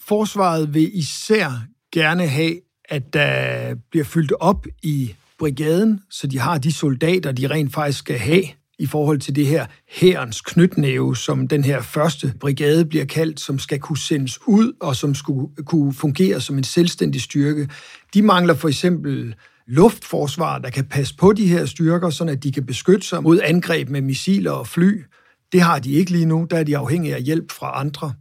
Forsvaret 0.07 0.73
vil 0.73 0.97
især 0.97 1.63
gerne 1.93 2.27
have, 2.27 2.55
at 2.89 3.13
der 3.13 3.75
bliver 3.91 4.05
fyldt 4.05 4.33
op 4.39 4.65
i 4.83 5.15
brigaden, 5.39 5.99
så 6.09 6.27
de 6.27 6.39
har 6.39 6.57
de 6.57 6.73
soldater, 6.73 7.31
de 7.31 7.47
rent 7.47 7.73
faktisk 7.73 7.99
skal 7.99 8.17
have 8.17 8.43
i 8.79 8.85
forhold 8.85 9.19
til 9.19 9.35
det 9.35 9.45
her 9.45 9.65
hærens 9.89 10.41
knytnæve, 10.41 11.15
som 11.15 11.47
den 11.47 11.63
her 11.63 11.81
første 11.81 12.33
brigade 12.39 12.85
bliver 12.85 13.05
kaldt, 13.05 13.39
som 13.39 13.59
skal 13.59 13.79
kunne 13.79 13.97
sendes 13.97 14.39
ud 14.47 14.73
og 14.81 14.95
som 14.95 15.15
skulle 15.15 15.47
kunne 15.65 15.93
fungere 15.93 16.41
som 16.41 16.57
en 16.57 16.63
selvstændig 16.63 17.21
styrke. 17.21 17.69
De 18.13 18.21
mangler 18.21 18.53
for 18.53 18.67
eksempel 18.67 19.35
luftforsvar, 19.67 20.59
der 20.59 20.69
kan 20.69 20.85
passe 20.85 21.15
på 21.15 21.33
de 21.33 21.47
her 21.47 21.65
styrker, 21.65 22.09
så 22.09 22.37
de 22.43 22.51
kan 22.51 22.65
beskytte 22.65 23.07
sig 23.07 23.23
mod 23.23 23.39
angreb 23.43 23.89
med 23.89 24.01
missiler 24.01 24.51
og 24.51 24.67
fly. 24.67 25.03
Det 25.51 25.61
har 25.61 25.79
de 25.79 25.91
ikke 25.91 26.11
lige 26.11 26.25
nu, 26.25 26.47
der 26.49 26.57
er 26.57 26.63
de 26.63 26.77
afhængige 26.77 27.15
af 27.15 27.23
hjælp 27.23 27.51
fra 27.51 27.79
andre. 27.79 28.13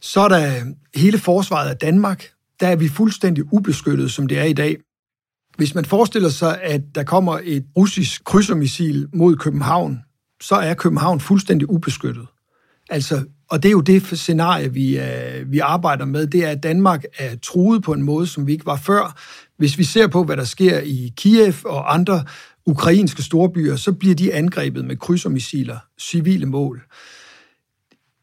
Så 0.00 0.20
er 0.20 0.28
der 0.28 0.56
øh, 0.56 0.66
hele 0.94 1.18
forsvaret 1.18 1.70
af 1.70 1.76
Danmark. 1.76 2.30
Der 2.60 2.68
er 2.68 2.76
vi 2.76 2.88
fuldstændig 2.88 3.52
ubeskyttet, 3.52 4.12
som 4.12 4.26
det 4.26 4.38
er 4.38 4.44
i 4.44 4.52
dag. 4.52 4.76
Hvis 5.56 5.74
man 5.74 5.84
forestiller 5.84 6.28
sig, 6.28 6.62
at 6.62 6.80
der 6.94 7.02
kommer 7.02 7.40
et 7.42 7.64
russisk 7.76 8.24
krydsermissil 8.24 9.08
mod 9.14 9.36
København, 9.36 9.98
så 10.40 10.54
er 10.54 10.74
København 10.74 11.20
fuldstændig 11.20 11.70
ubeskyttet. 11.70 12.26
Altså, 12.90 13.24
og 13.50 13.62
det 13.62 13.68
er 13.68 13.72
jo 13.72 13.80
det 13.80 14.18
scenarie, 14.18 14.72
vi, 14.72 14.98
øh, 14.98 15.52
vi 15.52 15.58
arbejder 15.58 16.04
med, 16.04 16.26
det 16.26 16.44
er, 16.44 16.48
at 16.48 16.62
Danmark 16.62 17.04
er 17.18 17.36
truet 17.42 17.82
på 17.82 17.92
en 17.92 18.02
måde, 18.02 18.26
som 18.26 18.46
vi 18.46 18.52
ikke 18.52 18.66
var 18.66 18.76
før. 18.76 19.20
Hvis 19.56 19.78
vi 19.78 19.84
ser 19.84 20.06
på, 20.06 20.24
hvad 20.24 20.36
der 20.36 20.44
sker 20.44 20.78
i 20.78 21.12
Kiev 21.16 21.54
og 21.64 21.94
andre 21.94 22.24
ukrainske 22.68 23.22
storbyer, 23.22 23.76
så 23.76 23.92
bliver 23.92 24.14
de 24.14 24.34
angrebet 24.34 24.84
med 24.84 24.96
krydsermissiler, 24.96 25.78
civile 26.00 26.46
mål. 26.46 26.82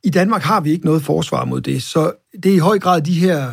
I 0.03 0.09
Danmark 0.09 0.41
har 0.41 0.61
vi 0.61 0.71
ikke 0.71 0.85
noget 0.85 1.01
forsvar 1.01 1.45
mod 1.45 1.61
det, 1.61 1.83
så 1.83 2.11
det 2.43 2.51
er 2.51 2.55
i 2.55 2.57
høj 2.57 2.79
grad 2.79 3.01
de 3.01 3.13
her 3.13 3.51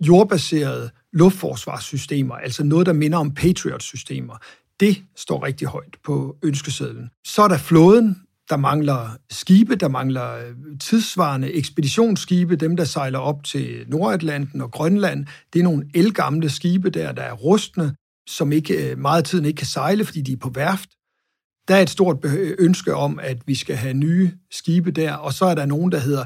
jordbaserede 0.00 0.90
luftforsvarssystemer, 1.12 2.34
altså 2.34 2.64
noget, 2.64 2.86
der 2.86 2.92
minder 2.92 3.18
om 3.18 3.34
Patriot-systemer. 3.34 4.34
Det 4.80 5.02
står 5.16 5.44
rigtig 5.46 5.68
højt 5.68 5.96
på 6.04 6.36
ønskesedlen. 6.42 7.08
Så 7.24 7.42
er 7.42 7.48
der 7.48 7.58
flåden, 7.58 8.16
der 8.50 8.56
mangler 8.56 9.16
skibe, 9.30 9.76
der 9.76 9.88
mangler 9.88 10.36
øh, 10.36 10.54
tidsvarende 10.80 11.52
ekspeditionsskibe, 11.52 12.56
dem 12.56 12.76
der 12.76 12.84
sejler 12.84 13.18
op 13.18 13.44
til 13.44 13.84
Nordatlanten 13.88 14.60
og 14.60 14.70
Grønland. 14.70 15.26
Det 15.52 15.58
er 15.58 15.62
nogle 15.62 15.86
elgamle 15.94 16.50
skibe 16.50 16.90
der, 16.90 17.12
der 17.12 17.22
er 17.22 17.32
rustne, 17.32 17.94
som 18.26 18.52
ikke 18.52 18.90
øh, 18.90 18.98
meget 18.98 19.24
tiden 19.24 19.44
ikke 19.44 19.56
kan 19.56 19.66
sejle, 19.66 20.04
fordi 20.04 20.20
de 20.20 20.32
er 20.32 20.36
på 20.36 20.50
værft. 20.54 20.88
Der 21.68 21.76
er 21.76 21.82
et 21.82 21.90
stort 21.90 22.16
ønske 22.58 22.94
om, 22.94 23.18
at 23.22 23.38
vi 23.46 23.54
skal 23.54 23.76
have 23.76 23.94
nye 23.94 24.30
skibe 24.50 24.90
der, 24.90 25.12
og 25.12 25.32
så 25.32 25.44
er 25.44 25.54
der 25.54 25.66
nogen, 25.66 25.92
der 25.92 25.98
hedder 25.98 26.24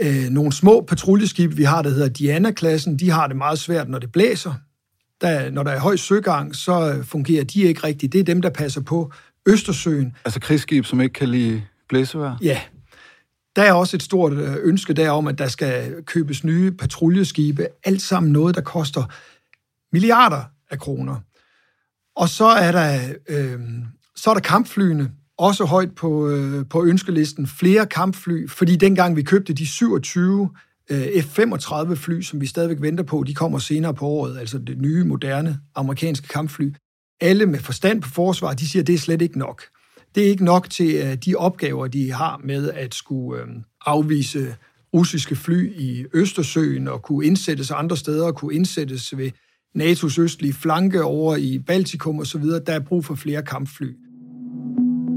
øh, 0.00 0.28
nogle 0.30 0.52
små 0.52 0.80
patruljeskibe, 0.80 1.56
vi 1.56 1.62
har, 1.62 1.82
der 1.82 1.90
hedder 1.90 2.08
Diana-klassen. 2.08 2.98
De 2.98 3.10
har 3.10 3.26
det 3.26 3.36
meget 3.36 3.58
svært, 3.58 3.88
når 3.88 3.98
det 3.98 4.12
blæser. 4.12 4.54
Der, 5.20 5.50
når 5.50 5.62
der 5.62 5.70
er 5.70 5.78
høj 5.78 5.96
søgang, 5.96 6.56
så 6.56 6.94
øh, 6.94 7.04
fungerer 7.04 7.44
de 7.44 7.62
ikke 7.62 7.84
rigtigt. 7.84 8.12
Det 8.12 8.20
er 8.20 8.24
dem, 8.24 8.42
der 8.42 8.50
passer 8.50 8.80
på 8.80 9.12
Østersøen. 9.46 10.16
Altså 10.24 10.40
krigsskib, 10.40 10.84
som 10.84 11.00
ikke 11.00 11.12
kan 11.12 11.28
lide 11.28 11.62
blæsevejr? 11.88 12.36
Ja. 12.42 12.60
Der 13.56 13.62
er 13.62 13.72
også 13.72 13.96
et 13.96 14.02
stort 14.02 14.32
øh, 14.32 14.56
ønske 14.62 14.92
derom, 14.92 15.26
at 15.26 15.38
der 15.38 15.48
skal 15.48 16.02
købes 16.04 16.44
nye 16.44 16.72
patruljeskibe. 16.72 17.66
Alt 17.84 18.02
sammen 18.02 18.32
noget, 18.32 18.54
der 18.54 18.60
koster 18.60 19.04
milliarder 19.92 20.44
af 20.70 20.78
kroner. 20.78 21.16
Og 22.16 22.28
så 22.28 22.44
er 22.44 22.72
der, 22.72 23.14
øh, 23.28 23.60
så 24.16 24.30
er 24.30 24.34
der 24.34 24.40
kampflyene, 24.40 25.10
også 25.40 25.64
højt 25.64 25.94
på, 25.94 26.28
øh, 26.28 26.66
på 26.70 26.84
ønskelisten. 26.84 27.46
Flere 27.46 27.86
kampfly, 27.86 28.48
fordi 28.48 28.76
dengang 28.76 29.16
vi 29.16 29.22
købte 29.22 29.52
de 29.52 29.66
27 29.66 30.50
øh, 30.90 31.02
F-35 31.02 31.94
fly, 31.94 32.20
som 32.20 32.40
vi 32.40 32.46
stadigvæk 32.46 32.80
venter 32.80 33.04
på, 33.04 33.24
de 33.26 33.34
kommer 33.34 33.58
senere 33.58 33.94
på 33.94 34.06
året, 34.06 34.38
altså 34.38 34.58
det 34.58 34.78
nye, 34.78 35.04
moderne 35.04 35.58
amerikanske 35.74 36.28
kampfly. 36.28 36.72
Alle 37.20 37.46
med 37.46 37.58
forstand 37.58 38.02
på 38.02 38.08
forsvar, 38.08 38.54
de 38.54 38.68
siger, 38.68 38.82
at 38.82 38.86
det 38.86 38.94
er 38.94 38.98
slet 38.98 39.22
ikke 39.22 39.38
nok. 39.38 39.62
Det 40.14 40.24
er 40.24 40.28
ikke 40.28 40.44
nok 40.44 40.70
til 40.70 40.94
øh, 40.94 41.14
de 41.14 41.34
opgaver, 41.36 41.86
de 41.86 42.12
har 42.12 42.40
med 42.44 42.70
at 42.70 42.94
skulle 42.94 43.42
øh, 43.42 43.48
afvise 43.86 44.56
russiske 44.94 45.36
fly 45.36 45.72
i 45.80 46.04
Østersøen 46.14 46.88
og 46.88 47.02
kunne 47.02 47.26
indsættes 47.26 47.70
andre 47.70 47.96
steder 47.96 48.26
og 48.26 48.36
kunne 48.36 48.54
indsættes 48.54 49.16
ved 49.16 49.30
NATO's 49.78 50.20
østlige 50.20 50.52
flanke 50.52 51.02
over 51.02 51.36
i 51.36 51.58
Baltikum 51.58 52.18
osv. 52.18 52.42
Der 52.44 52.72
er 52.72 52.80
brug 52.80 53.04
for 53.04 53.14
flere 53.14 53.42
kampfly. 53.42 53.86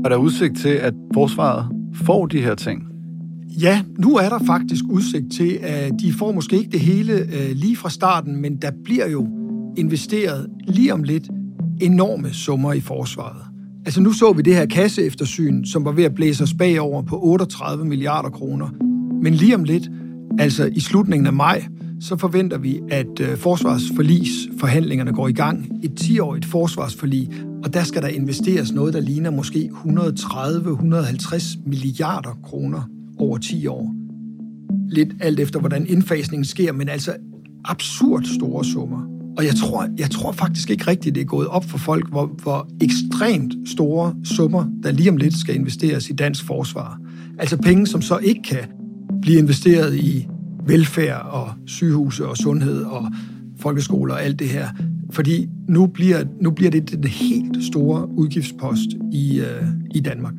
Er 0.05 0.09
der 0.09 0.15
udsigt 0.15 0.57
til, 0.57 0.69
at 0.69 0.93
forsvaret 1.13 1.67
får 1.95 2.25
de 2.25 2.41
her 2.41 2.55
ting? 2.55 2.83
Ja, 3.61 3.83
nu 3.99 4.15
er 4.15 4.29
der 4.29 4.39
faktisk 4.45 4.83
udsigt 4.89 5.33
til, 5.33 5.59
at 5.61 5.91
de 5.99 6.13
får 6.13 6.31
måske 6.31 6.57
ikke 6.57 6.71
det 6.71 6.79
hele 6.79 7.13
øh, 7.13 7.51
lige 7.55 7.75
fra 7.75 7.89
starten, 7.89 8.41
men 8.41 8.57
der 8.57 8.71
bliver 8.83 9.09
jo 9.09 9.27
investeret 9.77 10.47
lige 10.63 10.93
om 10.93 11.03
lidt 11.03 11.29
enorme 11.81 12.33
summer 12.33 12.73
i 12.73 12.79
forsvaret. 12.79 13.41
Altså 13.85 14.01
nu 14.01 14.11
så 14.11 14.33
vi 14.33 14.41
det 14.41 14.55
her 14.55 14.65
kasseeftersyn, 14.65 15.65
som 15.65 15.85
var 15.85 15.91
ved 15.91 16.03
at 16.03 16.15
blæse 16.15 16.43
os 16.43 16.53
bagover 16.53 17.01
på 17.01 17.19
38 17.23 17.85
milliarder 17.85 18.29
kroner. 18.29 18.69
Men 19.21 19.33
lige 19.33 19.55
om 19.55 19.63
lidt, 19.63 19.89
altså 20.39 20.69
i 20.75 20.79
slutningen 20.79 21.27
af 21.27 21.33
maj, 21.33 21.65
så 22.03 22.17
forventer 22.17 22.57
vi, 22.57 22.79
at 22.89 23.19
øh, 23.19 23.27
forsvarsforlis 23.27 23.37
forsvarsforlisforhandlingerne 23.37 25.13
går 25.13 25.27
i 25.27 25.31
gang. 25.31 25.69
Et 25.83 26.01
10-årigt 26.01 26.45
forsvarsforlig, 26.45 27.29
og 27.63 27.73
der 27.73 27.83
skal 27.83 28.01
der 28.01 28.07
investeres 28.07 28.71
noget, 28.71 28.93
der 28.93 28.99
ligner 28.99 29.31
måske 29.31 29.69
130-150 29.73 31.59
milliarder 31.65 32.39
kroner 32.43 32.89
over 33.17 33.37
10 33.37 33.67
år. 33.67 33.95
Lidt 34.89 35.09
alt 35.19 35.39
efter, 35.39 35.59
hvordan 35.59 35.87
indfasningen 35.87 36.45
sker, 36.45 36.71
men 36.71 36.89
altså 36.89 37.15
absurd 37.65 38.23
store 38.23 38.65
summer. 38.65 39.07
Og 39.37 39.45
jeg 39.45 39.55
tror, 39.55 39.87
jeg 39.97 40.09
tror 40.09 40.31
faktisk 40.31 40.69
ikke 40.69 40.87
rigtigt, 40.87 41.15
det 41.15 41.21
er 41.21 41.25
gået 41.25 41.47
op 41.47 41.65
for 41.65 41.77
folk, 41.77 42.09
hvor, 42.09 42.25
hvor 42.25 42.67
ekstremt 42.81 43.53
store 43.65 44.15
summer, 44.23 44.65
der 44.83 44.91
lige 44.91 45.09
om 45.09 45.17
lidt 45.17 45.37
skal 45.39 45.55
investeres 45.55 46.09
i 46.09 46.13
dansk 46.13 46.45
forsvar. 46.45 46.99
Altså 47.39 47.57
penge, 47.57 47.87
som 47.87 48.01
så 48.01 48.17
ikke 48.17 48.41
kan 48.41 48.65
blive 49.21 49.39
investeret 49.39 49.95
i 49.95 50.27
velfærd 50.67 51.25
og 51.31 51.49
sygehuse 51.67 52.27
og 52.27 52.37
sundhed 52.37 52.83
og 52.83 53.11
folkeskoler 53.59 54.13
og 54.13 54.23
alt 54.23 54.39
det 54.39 54.49
her. 54.49 54.67
Fordi 55.11 55.49
nu 55.69 55.87
bliver, 55.87 56.23
nu 56.41 56.51
bliver 56.51 56.71
det 56.71 56.91
den 56.91 57.03
helt 57.03 57.65
store 57.65 58.09
udgiftspost 58.09 58.89
i, 59.11 59.39
øh, 59.39 59.67
i 59.95 59.99
Danmark. 59.99 60.33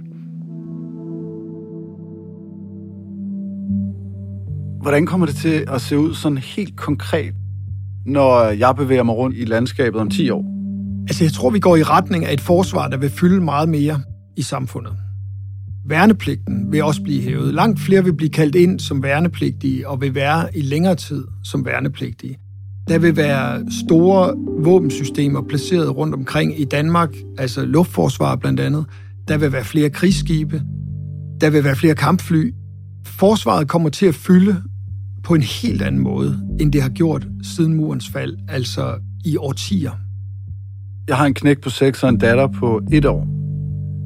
Hvordan 4.83 5.07
kommer 5.07 5.27
det 5.27 5.37
til 5.37 5.65
at 5.69 5.81
se 5.81 5.99
ud 5.99 6.15
sådan 6.15 6.39
helt 6.39 6.77
konkret, 6.77 7.35
når 8.07 8.45
jeg 8.45 8.77
bevæger 8.77 9.03
mig 9.03 9.15
rundt 9.15 9.37
i 9.37 9.45
landskabet 9.45 10.01
om 10.01 10.11
10 10.11 10.31
år? 10.31 10.45
Altså, 11.09 11.25
jeg 11.25 11.33
tror, 11.33 11.51
vi 11.51 11.59
går 11.59 11.77
i 11.77 11.83
retning 11.83 12.25
af 12.25 12.33
et 12.33 12.41
forsvar, 12.41 12.89
der 12.89 12.97
vil 12.97 13.11
fylde 13.11 13.41
meget 13.41 13.69
mere 13.69 14.01
i 14.37 14.43
samfundet. 14.43 14.93
Værnepligten 15.87 16.73
vil 16.73 16.85
også 16.85 17.03
blive 17.03 17.23
hævet. 17.23 17.55
Langt 17.55 17.81
flere 17.81 18.05
vil 18.05 18.15
blive 18.15 18.31
kaldt 18.31 18.55
ind 18.55 18.81
som 18.81 19.03
værnepligtige 19.03 19.89
og 19.89 20.01
vil 20.01 20.15
være 20.15 20.57
i 20.57 20.61
længere 20.61 20.95
tid 20.95 21.25
som 21.45 21.65
værnepligtige. 21.65 22.39
Der 22.89 22.99
vil 22.99 23.17
være 23.17 23.65
store 23.87 24.35
våbensystemer 24.65 25.43
placeret 25.43 25.97
rundt 25.97 26.15
omkring 26.15 26.61
i 26.61 26.65
Danmark, 26.65 27.15
altså 27.39 27.65
luftforsvar 27.65 28.37
blandt 28.37 28.61
andet. 28.61 28.85
Der 29.29 29.39
vil 29.39 29.53
være 29.53 29.65
flere 29.65 29.91
krigsskibe. 29.91 30.63
Der 31.41 31.51
vil 31.51 31.65
være 31.65 31.77
flere 31.77 31.95
kampfly. 31.95 32.53
Forsvaret 33.07 33.69
kommer 33.69 33.89
til 33.89 34.07
at 34.07 34.15
fylde 34.15 34.63
på 35.23 35.35
en 35.35 35.43
helt 35.43 35.83
anden 35.83 36.01
måde, 36.01 36.41
end 36.61 36.73
det 36.73 36.83
har 36.83 36.91
gjort 36.91 37.27
siden 37.43 37.75
murens 37.75 38.09
fald, 38.09 38.37
altså 38.49 38.95
i 39.25 39.37
årtier. 39.37 39.93
Jeg 41.09 41.17
har 41.17 41.27
en 41.27 41.35
knæk 41.35 41.61
på 41.61 41.71
6 41.71 42.03
og 42.03 42.09
en 42.09 42.19
datter 42.19 42.47
på 42.47 42.81
et 42.93 43.05
år. 43.05 43.34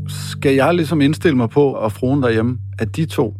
Skal 0.09 0.55
jeg 0.55 0.75
ligesom 0.75 1.01
indstille 1.01 1.37
mig 1.37 1.51
på 1.51 1.65
og 1.65 1.93
fruen 1.93 2.23
derhjemme, 2.23 2.59
at 2.79 2.97
de 2.97 3.05
to, 3.05 3.35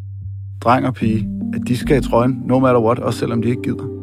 dreng 0.61 0.87
og 0.87 0.95
pige, 0.95 1.29
at 1.55 1.61
de 1.69 1.77
skal 1.77 1.99
i 1.99 2.03
trøjen, 2.03 2.43
no 2.47 2.59
matter 2.59 2.81
what, 2.81 2.99
også 2.99 3.19
selvom 3.19 3.43
de 3.43 3.49
ikke 3.49 3.63
gider? 3.63 3.99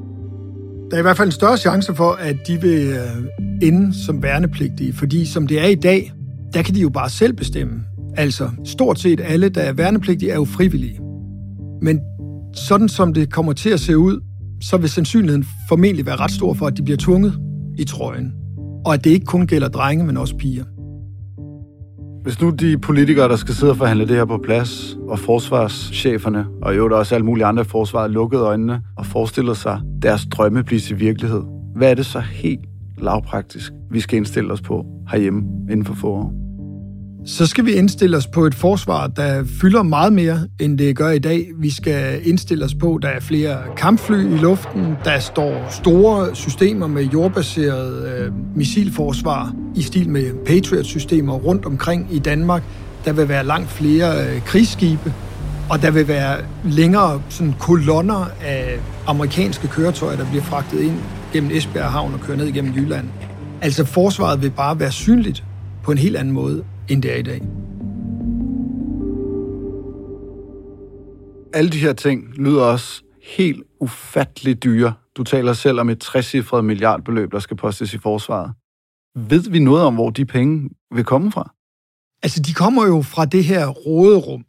Der 0.91 0.95
er 0.95 1.00
i 1.00 1.01
hvert 1.01 1.17
fald 1.17 1.27
en 1.27 1.31
større 1.31 1.57
chance 1.57 1.95
for, 1.95 2.12
at 2.12 2.36
de 2.48 2.62
vil 2.62 2.88
øh, 2.88 3.67
ende 3.67 4.05
som 4.05 4.24
værnepligtige, 4.24 4.93
fordi 4.93 5.25
som 5.25 5.48
det 5.48 5.62
er 5.62 5.67
i 5.67 5.75
dag, 5.75 6.12
der 6.53 6.62
kan 6.62 6.75
de 6.75 6.81
jo 6.81 6.89
bare 6.89 7.10
selv 7.10 7.34
bestemme. 7.34 7.84
Altså, 8.17 8.50
stort 8.65 9.00
set 9.00 9.22
alle, 9.24 9.50
der 9.50 9.62
er 9.62 9.74
værnepligtige, 9.74 10.31
er 10.31 10.36
jo 10.36 10.45
frivillige. 10.45 11.00
Men 11.81 12.00
sådan 12.53 12.89
som 12.89 13.13
det 13.13 13.34
kommer 13.34 13.53
til 13.53 13.69
at 13.69 13.79
se 13.79 13.98
ud, 13.98 14.22
så 14.62 14.77
vil 14.77 14.89
sandsynligheden 14.89 15.45
formentlig 15.69 16.05
være 16.05 16.15
ret 16.15 16.31
stor 16.31 16.53
for, 16.53 16.67
at 16.67 16.77
de 16.77 16.84
bliver 16.84 16.98
tvunget 16.98 17.39
i 17.77 17.84
trøjen. 17.84 18.34
Og 18.86 18.93
at 18.93 19.03
det 19.03 19.10
ikke 19.10 19.25
kun 19.25 19.48
gælder 19.48 19.67
drenge, 19.67 20.05
men 20.05 20.17
også 20.17 20.38
piger. 20.38 20.63
Hvis 22.25 22.41
nu 22.41 22.50
de 22.50 22.77
politikere, 22.77 23.29
der 23.29 23.36
skal 23.36 23.55
sidde 23.55 23.72
og 23.72 23.77
forhandle 23.77 24.08
det 24.08 24.15
her 24.15 24.25
på 24.25 24.38
plads, 24.38 24.98
og 25.08 25.20
forsvarscheferne, 25.20 26.46
og 26.62 26.74
i 26.74 26.77
øvrigt 26.77 26.94
også 26.94 27.15
alle 27.15 27.25
mulige 27.25 27.46
andre 27.46 27.65
forsvar, 27.65 28.08
lukkede 28.08 28.41
øjnene 28.41 28.82
og 28.98 29.05
forestiller 29.05 29.53
sig 29.53 29.82
deres 30.01 30.25
drømme 30.25 30.63
blive 30.63 30.79
til 30.79 31.00
virkelighed, 31.00 31.41
hvad 31.75 31.91
er 31.91 31.96
det 31.96 32.05
så 32.05 32.20
helt 32.20 32.65
lavpraktisk, 32.98 33.72
vi 33.91 34.00
skal 34.00 34.17
indstille 34.17 34.53
os 34.53 34.62
på 34.62 34.86
herhjemme 35.12 35.41
inden 35.70 35.86
for 35.86 35.94
få 35.94 36.08
år? 36.08 36.44
Så 37.25 37.46
skal 37.46 37.65
vi 37.65 37.72
indstille 37.72 38.17
os 38.17 38.27
på 38.27 38.46
et 38.46 38.55
forsvar, 38.55 39.08
der 39.08 39.44
fylder 39.62 39.84
meget 39.84 40.13
mere, 40.13 40.48
end 40.60 40.77
det 40.77 40.96
gør 40.96 41.10
i 41.10 41.20
dag. 41.20 41.48
Vi 41.60 41.70
skal 41.70 42.27
indstille 42.27 42.65
os 42.65 42.74
på, 42.74 42.96
at 42.96 43.01
der 43.01 43.10
er 43.10 43.20
flere 43.20 43.58
kampfly 43.77 44.34
i 44.34 44.38
luften, 44.38 44.96
der 45.03 45.20
står 45.20 45.67
store 45.70 46.36
systemer 46.36 46.88
med 46.88 47.03
jordbaseret 47.03 48.17
øh, 48.20 48.32
missilforsvar 48.55 49.53
i 49.75 49.82
stil 49.82 50.10
med 50.10 50.34
Patriot-systemer 50.46 51.34
rundt 51.34 51.65
omkring 51.65 52.08
i 52.12 52.20
Danmark. 52.20 52.63
Der 53.05 53.13
vil 53.13 53.29
være 53.29 53.46
langt 53.46 53.70
flere 53.70 54.27
øh, 54.27 54.41
krigsskibe, 54.41 55.13
og 55.70 55.82
der 55.82 55.91
vil 55.91 56.08
være 56.08 56.38
længere 56.63 57.22
sådan, 57.29 57.53
kolonner 57.60 58.25
af 58.41 58.79
amerikanske 59.08 59.67
køretøjer, 59.67 60.17
der 60.17 60.25
bliver 60.29 60.44
fragtet 60.44 60.82
ind 60.82 60.98
gennem 61.34 61.51
Esbjerg 61.53 61.91
Havn 61.91 62.13
og 62.13 62.20
kører 62.20 62.38
ned 62.38 62.46
igennem 62.46 62.74
Jylland. 62.75 63.05
Altså 63.62 63.86
forsvaret 63.86 64.41
vil 64.41 64.51
bare 64.51 64.79
være 64.79 64.91
synligt 64.91 65.44
på 65.84 65.91
en 65.91 65.98
helt 65.98 66.17
anden 66.17 66.34
måde, 66.34 66.63
end 66.89 67.04
det 67.04 67.12
er 67.12 67.15
i 67.15 67.22
dag. 67.22 67.42
Alle 71.54 71.70
de 71.70 71.80
her 71.80 71.94
ting 71.94 72.34
lyder 72.38 72.63
også 72.63 73.04
helt 73.24 73.63
ufatteligt 73.80 74.63
dyre. 74.63 74.94
Du 75.18 75.24
taler 75.24 75.54
selv 75.54 75.80
om 75.80 75.89
et 75.89 76.00
60 76.00 76.36
milliardbeløb, 76.63 77.32
der 77.32 77.39
skal 77.39 77.58
postes 77.58 77.94
i 77.94 77.98
forsvaret. 77.98 78.54
Ved 79.30 79.50
vi 79.50 79.60
noget 79.60 79.84
om, 79.84 79.94
hvor 79.94 80.10
de 80.10 80.25
penge 80.25 80.70
vil 80.96 81.04
komme 81.04 81.32
fra? 81.32 81.54
Altså, 82.24 82.42
de 82.42 82.54
kommer 82.54 82.86
jo 82.86 83.01
fra 83.01 83.25
det 83.25 83.44
her 83.44 83.68
råderum. 83.68 84.46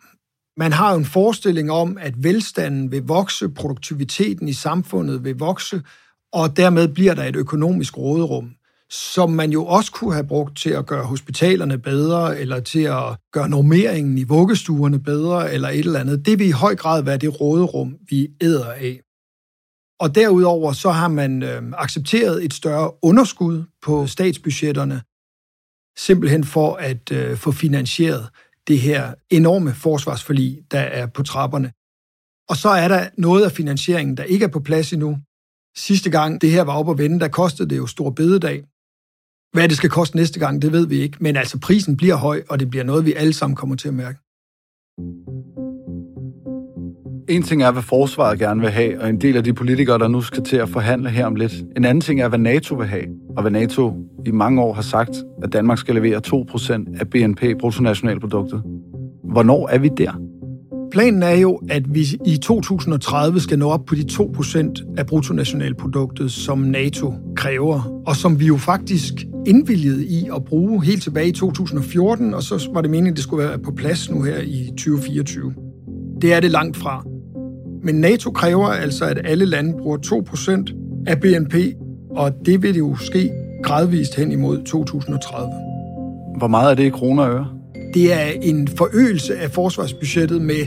Man 0.57 0.73
har 0.73 0.93
jo 0.93 0.99
en 0.99 1.05
forestilling 1.05 1.71
om, 1.71 1.99
at 2.01 2.15
velstanden 2.25 2.93
vil 2.93 3.03
vokse, 3.03 3.49
produktiviteten 3.49 4.49
i 4.49 4.53
samfundet 4.53 5.25
vil 5.25 5.39
vokse, 5.39 5.83
og 6.33 6.57
dermed 6.57 6.89
bliver 6.89 7.15
der 7.15 7.25
et 7.25 7.37
økonomisk 7.37 7.99
råderum 7.99 8.51
som 8.91 9.31
man 9.31 9.51
jo 9.51 9.67
også 9.67 9.93
kunne 9.93 10.15
have 10.15 10.27
brugt 10.27 10.59
til 10.59 10.71
at 10.71 10.87
gøre 10.87 11.05
hospitalerne 11.05 11.79
bedre, 11.79 12.41
eller 12.41 12.61
til 12.61 12.83
at 12.83 13.17
gøre 13.33 13.49
normeringen 13.49 14.19
i 14.19 14.25
vuggestuerne 14.25 15.03
bedre, 15.03 15.53
eller 15.53 15.69
et 15.69 15.79
eller 15.79 16.01
andet. 16.01 16.27
Det 16.27 16.39
vil 16.39 16.47
i 16.47 16.51
høj 16.51 16.77
grad 16.77 17.03
være 17.03 17.17
det 17.17 17.41
råderum, 17.41 17.97
vi 18.11 18.29
æder 18.41 18.73
af. 18.73 19.01
Og 20.01 20.15
derudover 20.15 20.73
så 20.73 20.91
har 20.91 21.09
man 21.09 21.43
øh, 21.43 21.63
accepteret 21.79 22.45
et 22.45 22.55
større 22.55 22.93
underskud 23.03 23.65
på 23.83 24.07
statsbudgetterne, 24.07 25.03
simpelthen 25.99 26.45
for 26.45 26.75
at 26.75 27.13
øh, 27.13 27.37
få 27.37 27.53
finansieret 27.53 28.29
det 28.69 28.81
her 28.81 29.15
enorme 29.31 29.75
forsvarsforlig, 29.75 30.63
der 30.71 30.81
er 30.81 31.07
på 31.07 31.23
trapperne. 31.23 31.73
Og 32.49 32.57
så 32.57 32.69
er 32.69 32.89
der 32.89 33.09
noget 33.19 33.45
af 33.45 33.53
finansieringen, 33.53 34.17
der 34.17 34.25
ikke 34.25 34.45
er 34.45 34.49
på 34.49 34.61
plads 34.61 34.93
endnu. 34.93 35.19
Sidste 35.77 36.11
gang 36.11 36.41
det 36.41 36.51
her 36.51 36.63
var 36.63 36.79
op 36.79 36.91
at 36.91 36.99
vende, 36.99 37.21
der 37.21 37.29
kostede 37.29 37.69
det 37.69 37.77
jo 37.77 37.87
stor 37.87 38.11
bededag. 38.11 38.65
Hvad 39.53 39.69
det 39.69 39.77
skal 39.77 39.91
koste 39.91 40.17
næste 40.17 40.41
gang, 40.41 40.63
det 40.63 40.73
ved 40.73 40.87
vi 40.87 40.97
ikke. 40.97 41.17
Men 41.21 41.37
altså, 41.37 41.59
prisen 41.59 41.97
bliver 41.97 42.15
høj, 42.15 42.43
og 42.49 42.61
det 42.61 42.71
bliver 42.71 42.85
noget, 42.85 43.07
vi 43.07 43.13
alle 43.13 43.33
sammen 43.33 43.57
kommer 43.57 43.77
til 43.77 43.89
at 43.89 43.95
mærke. 43.95 44.19
En 47.29 47.43
ting 47.43 47.63
er, 47.63 47.71
hvad 47.71 47.83
forsvaret 47.83 48.39
gerne 48.39 48.61
vil 48.61 48.71
have, 48.71 49.01
og 49.01 49.09
en 49.09 49.21
del 49.21 49.37
af 49.37 49.45
de 49.45 49.53
politikere, 49.53 49.99
der 49.99 50.09
nu 50.09 50.21
skal 50.21 50.45
til 50.45 50.57
at 50.57 50.69
forhandle 50.69 51.11
her 51.11 51.27
om 51.27 51.35
lidt. 51.35 51.53
En 51.77 51.85
anden 51.85 52.01
ting 52.01 52.21
er, 52.21 52.29
hvad 52.29 52.39
NATO 52.39 52.75
vil 52.75 52.87
have, 52.87 53.05
og 53.37 53.43
hvad 53.43 53.51
NATO 53.51 53.95
i 54.27 54.31
mange 54.31 54.63
år 54.63 54.73
har 54.73 54.83
sagt, 54.83 55.25
at 55.43 55.53
Danmark 55.53 55.79
skal 55.79 55.95
levere 55.95 56.21
2% 56.27 57.01
af 57.01 57.11
BNP, 57.11 57.59
bruttonationalproduktet. 57.61 58.63
Hvornår 59.25 59.69
er 59.69 59.79
vi 59.79 59.89
der? 59.89 60.26
Planen 60.91 61.23
er 61.23 61.35
jo, 61.35 61.61
at 61.71 61.95
vi 61.95 62.07
i 62.27 62.37
2030 62.37 63.41
skal 63.41 63.59
nå 63.59 63.71
op 63.71 63.85
på 63.85 63.95
de 63.95 64.05
2% 64.13 64.95
af 64.99 65.07
bruttonationalproduktet, 65.07 66.33
som 66.33 66.59
NATO 66.59 67.15
kræver, 67.37 68.03
og 68.07 68.17
som 68.17 68.41
vi 68.41 68.47
jo 68.47 68.57
faktisk 68.57 69.15
indvilligede 69.47 70.07
i 70.07 70.29
at 70.37 70.45
bruge 70.45 70.85
helt 70.85 71.03
tilbage 71.03 71.29
i 71.29 71.33
2014, 71.33 72.35
og 72.35 72.43
så 72.43 72.69
var 72.73 72.81
det 72.81 72.91
meningen, 72.91 73.11
at 73.11 73.17
det 73.17 73.23
skulle 73.23 73.49
være 73.49 73.59
på 73.59 73.73
plads 73.77 74.11
nu 74.11 74.23
her 74.23 74.39
i 74.39 74.67
2024. 74.67 75.55
Det 76.23 76.33
er 76.33 76.41
det 76.41 76.51
langt 76.51 76.77
fra. 76.77 77.05
Men 77.83 77.95
NATO 77.95 78.31
kræver 78.31 78.67
altså, 78.67 79.05
at 79.05 79.21
alle 79.25 79.45
lande 79.45 79.73
bruger 79.83 79.99
2% 79.99 81.05
af 81.07 81.21
BNP, 81.21 81.55
og 82.11 82.33
det 82.47 82.63
vil 82.63 82.77
jo 82.77 82.97
ske 82.97 83.31
gradvist 83.63 84.15
hen 84.15 84.33
imod 84.33 84.65
2030. 84.65 85.53
Hvor 86.39 86.49
meget 86.49 86.71
er 86.71 86.75
det 86.75 86.85
i 86.85 86.89
kroner 86.89 87.23
og 87.23 87.31
øre? 87.31 87.56
Det 87.97 88.13
er 88.13 88.27
en 88.43 88.69
forøgelse 88.69 89.37
af 89.37 89.51
forsvarsbudgettet 89.51 90.43
med 90.43 90.67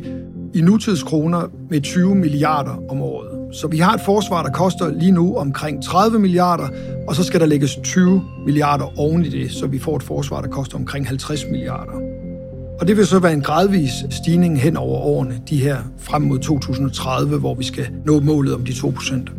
i 0.53 0.61
nutidskroner 0.61 1.51
med 1.69 1.81
20 1.81 2.15
milliarder 2.15 2.83
om 2.89 3.01
året. 3.01 3.55
Så 3.55 3.67
vi 3.67 3.77
har 3.77 3.93
et 3.93 4.01
forsvar, 4.05 4.43
der 4.43 4.51
koster 4.51 4.99
lige 4.99 5.11
nu 5.11 5.35
omkring 5.35 5.83
30 5.83 6.19
milliarder, 6.19 6.67
og 7.07 7.15
så 7.15 7.23
skal 7.23 7.39
der 7.39 7.45
lægges 7.45 7.79
20 7.83 8.21
milliarder 8.45 8.99
oven 8.99 9.25
i 9.25 9.29
det, 9.29 9.51
så 9.51 9.67
vi 9.67 9.79
får 9.79 9.95
et 9.95 10.03
forsvar, 10.03 10.41
der 10.41 10.47
koster 10.47 10.77
omkring 10.77 11.07
50 11.07 11.45
milliarder. 11.51 11.91
Og 12.79 12.87
det 12.87 12.97
vil 12.97 13.05
så 13.05 13.19
være 13.19 13.33
en 13.33 13.41
gradvis 13.41 13.91
stigning 14.09 14.61
hen 14.61 14.77
over 14.77 14.99
årene, 14.99 15.41
de 15.49 15.57
her 15.57 15.77
frem 15.97 16.21
mod 16.21 16.39
2030, 16.39 17.37
hvor 17.37 17.55
vi 17.55 17.63
skal 17.63 17.87
nå 18.05 18.19
målet 18.19 18.55
om 18.55 18.65
de 18.65 18.73
2 18.73 18.89
procent. 18.89 19.31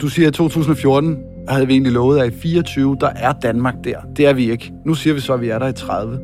Du 0.00 0.08
siger, 0.08 0.28
at 0.28 0.34
2014 0.34 1.16
havde 1.48 1.66
vi 1.66 1.72
egentlig 1.72 1.92
lovet, 1.92 2.18
at 2.20 2.32
i 2.32 2.36
24, 2.36 2.96
der 3.00 3.10
er 3.16 3.32
Danmark 3.32 3.74
der. 3.84 3.96
Det 4.16 4.26
er 4.26 4.32
vi 4.32 4.50
ikke. 4.50 4.72
Nu 4.86 4.94
siger 4.94 5.14
vi 5.14 5.20
så, 5.20 5.34
at 5.34 5.40
vi 5.40 5.48
er 5.48 5.58
der 5.58 5.68
i 5.68 5.72
30. 5.72 6.18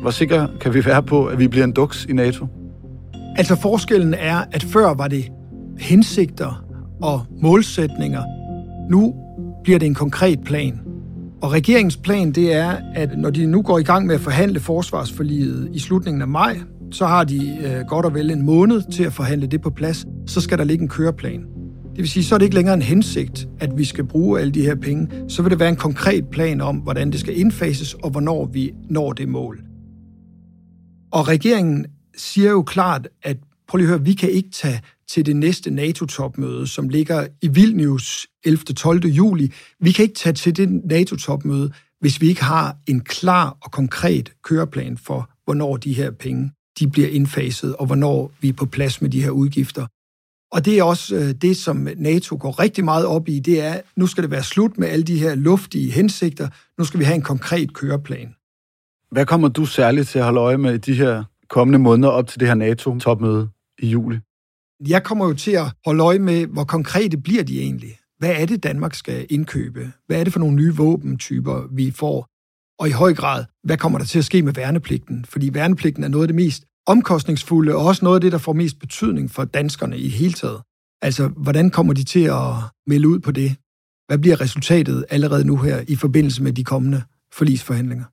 Hvor 0.00 0.10
sikker 0.10 0.46
kan 0.60 0.74
vi 0.74 0.84
være 0.84 1.02
på, 1.02 1.26
at 1.26 1.38
vi 1.38 1.48
bliver 1.48 1.64
en 1.64 1.72
duks 1.72 2.06
i 2.08 2.12
NATO? 2.12 2.46
Altså 3.36 3.56
forskellen 3.56 4.14
er, 4.14 4.44
at 4.52 4.62
før 4.62 4.94
var 4.94 5.08
det 5.08 5.28
hensigter 5.78 6.64
og 7.02 7.20
målsætninger. 7.42 8.22
Nu 8.90 9.14
bliver 9.62 9.78
det 9.78 9.86
en 9.86 9.94
konkret 9.94 10.40
plan. 10.44 10.80
Og 11.42 11.52
regeringens 11.52 11.96
plan 11.96 12.32
det 12.32 12.54
er, 12.54 12.76
at 12.94 13.18
når 13.18 13.30
de 13.30 13.46
nu 13.46 13.62
går 13.62 13.78
i 13.78 13.82
gang 13.82 14.06
med 14.06 14.14
at 14.14 14.20
forhandle 14.20 14.60
forsvarsforliget 14.60 15.68
i 15.72 15.78
slutningen 15.78 16.22
af 16.22 16.28
maj, 16.28 16.58
så 16.90 17.06
har 17.06 17.24
de 17.24 17.58
øh, 17.64 17.86
godt 17.88 18.06
og 18.06 18.14
vel 18.14 18.30
en 18.30 18.42
måned 18.42 18.92
til 18.92 19.04
at 19.04 19.12
forhandle 19.12 19.46
det 19.46 19.60
på 19.60 19.70
plads. 19.70 20.06
Så 20.26 20.40
skal 20.40 20.58
der 20.58 20.64
ligge 20.64 20.82
en 20.82 20.88
køreplan. 20.88 21.40
Det 21.90 21.98
vil 21.98 22.08
sige, 22.08 22.24
så 22.24 22.34
er 22.34 22.38
det 22.38 22.46
ikke 22.46 22.56
længere 22.56 22.74
en 22.74 22.82
hensigt, 22.82 23.48
at 23.60 23.78
vi 23.78 23.84
skal 23.84 24.04
bruge 24.04 24.40
alle 24.40 24.52
de 24.52 24.62
her 24.62 24.74
penge. 24.74 25.08
Så 25.28 25.42
vil 25.42 25.50
det 25.50 25.60
være 25.60 25.68
en 25.68 25.76
konkret 25.76 26.28
plan 26.28 26.60
om, 26.60 26.76
hvordan 26.76 27.10
det 27.10 27.20
skal 27.20 27.40
indfases, 27.40 27.94
og 27.94 28.10
hvornår 28.10 28.46
vi 28.52 28.72
når 28.90 29.12
det 29.12 29.28
mål. 29.28 29.67
Og 31.10 31.28
regeringen 31.28 31.86
siger 32.16 32.50
jo 32.50 32.62
klart, 32.62 33.08
at 33.22 33.36
prøv 33.68 33.76
lige 33.76 33.86
at 33.86 33.88
høre, 33.88 34.04
vi 34.04 34.12
kan 34.12 34.30
ikke 34.30 34.50
tage 34.50 34.80
til 35.08 35.26
det 35.26 35.36
næste 35.36 35.70
NATO-topmøde, 35.70 36.66
som 36.66 36.88
ligger 36.88 37.26
i 37.42 37.48
Vilnius 37.48 38.26
11. 38.44 38.58
12. 38.64 39.06
juli. 39.06 39.52
Vi 39.80 39.92
kan 39.92 40.02
ikke 40.02 40.14
tage 40.14 40.32
til 40.32 40.56
det 40.56 40.84
NATO-topmøde, 40.84 41.72
hvis 42.00 42.20
vi 42.20 42.28
ikke 42.28 42.44
har 42.44 42.76
en 42.86 43.00
klar 43.00 43.56
og 43.62 43.72
konkret 43.72 44.32
køreplan 44.42 44.98
for, 44.98 45.30
hvornår 45.44 45.76
de 45.76 45.92
her 45.92 46.10
penge 46.10 46.52
de 46.78 46.88
bliver 46.88 47.08
indfaset, 47.08 47.76
og 47.76 47.86
hvornår 47.86 48.32
vi 48.40 48.48
er 48.48 48.52
på 48.52 48.66
plads 48.66 49.02
med 49.02 49.10
de 49.10 49.22
her 49.22 49.30
udgifter. 49.30 49.86
Og 50.52 50.64
det 50.64 50.78
er 50.78 50.82
også 50.82 51.16
øh, 51.16 51.34
det, 51.42 51.56
som 51.56 51.88
NATO 51.96 52.36
går 52.40 52.58
rigtig 52.58 52.84
meget 52.84 53.06
op 53.06 53.28
i, 53.28 53.38
det 53.38 53.60
er, 53.60 53.80
nu 53.96 54.06
skal 54.06 54.22
det 54.22 54.30
være 54.30 54.42
slut 54.42 54.78
med 54.78 54.88
alle 54.88 55.04
de 55.04 55.18
her 55.18 55.34
luftige 55.34 55.90
hensigter, 55.90 56.48
nu 56.78 56.84
skal 56.84 57.00
vi 57.00 57.04
have 57.04 57.14
en 57.14 57.22
konkret 57.22 57.74
køreplan. 57.74 58.34
Hvad 59.10 59.26
kommer 59.26 59.48
du 59.48 59.66
særligt 59.66 60.08
til 60.08 60.18
at 60.18 60.24
holde 60.24 60.40
øje 60.40 60.58
med 60.58 60.74
i 60.74 60.78
de 60.78 60.94
her 60.94 61.24
kommende 61.48 61.78
måneder 61.78 62.08
op 62.08 62.26
til 62.26 62.40
det 62.40 62.48
her 62.48 62.54
NATO-topmøde 62.54 63.48
i 63.78 63.88
juli? 63.88 64.18
Jeg 64.88 65.02
kommer 65.02 65.26
jo 65.26 65.34
til 65.34 65.50
at 65.50 65.72
holde 65.86 66.02
øje 66.02 66.18
med, 66.18 66.46
hvor 66.46 66.64
konkrete 66.64 67.16
bliver 67.16 67.42
de 67.42 67.60
egentlig. 67.60 67.98
Hvad 68.18 68.30
er 68.30 68.46
det, 68.46 68.62
Danmark 68.62 68.94
skal 68.94 69.26
indkøbe? 69.30 69.92
Hvad 70.06 70.20
er 70.20 70.24
det 70.24 70.32
for 70.32 70.40
nogle 70.40 70.56
nye 70.56 70.74
våbentyper, 70.76 71.66
vi 71.72 71.90
får? 71.90 72.26
Og 72.78 72.88
i 72.88 72.90
høj 72.90 73.14
grad, 73.14 73.44
hvad 73.64 73.76
kommer 73.76 73.98
der 73.98 74.06
til 74.06 74.18
at 74.18 74.24
ske 74.24 74.42
med 74.42 74.52
værnepligten? 74.52 75.24
Fordi 75.24 75.54
værnepligten 75.54 76.04
er 76.04 76.08
noget 76.08 76.24
af 76.24 76.28
det 76.28 76.34
mest 76.34 76.64
omkostningsfulde, 76.86 77.74
og 77.74 77.84
også 77.84 78.04
noget 78.04 78.16
af 78.16 78.20
det, 78.20 78.32
der 78.32 78.38
får 78.38 78.52
mest 78.52 78.78
betydning 78.78 79.30
for 79.30 79.44
danskerne 79.44 79.98
i 79.98 80.08
hele 80.08 80.32
taget. 80.32 80.60
Altså, 81.02 81.28
hvordan 81.28 81.70
kommer 81.70 81.92
de 81.92 82.04
til 82.04 82.24
at 82.24 82.52
melde 82.86 83.08
ud 83.08 83.18
på 83.18 83.30
det? 83.30 83.56
Hvad 84.06 84.18
bliver 84.18 84.40
resultatet 84.40 85.04
allerede 85.10 85.44
nu 85.44 85.56
her 85.56 85.84
i 85.88 85.96
forbindelse 85.96 86.42
med 86.42 86.52
de 86.52 86.64
kommende 86.64 87.02
forlisforhandlinger? 87.32 88.04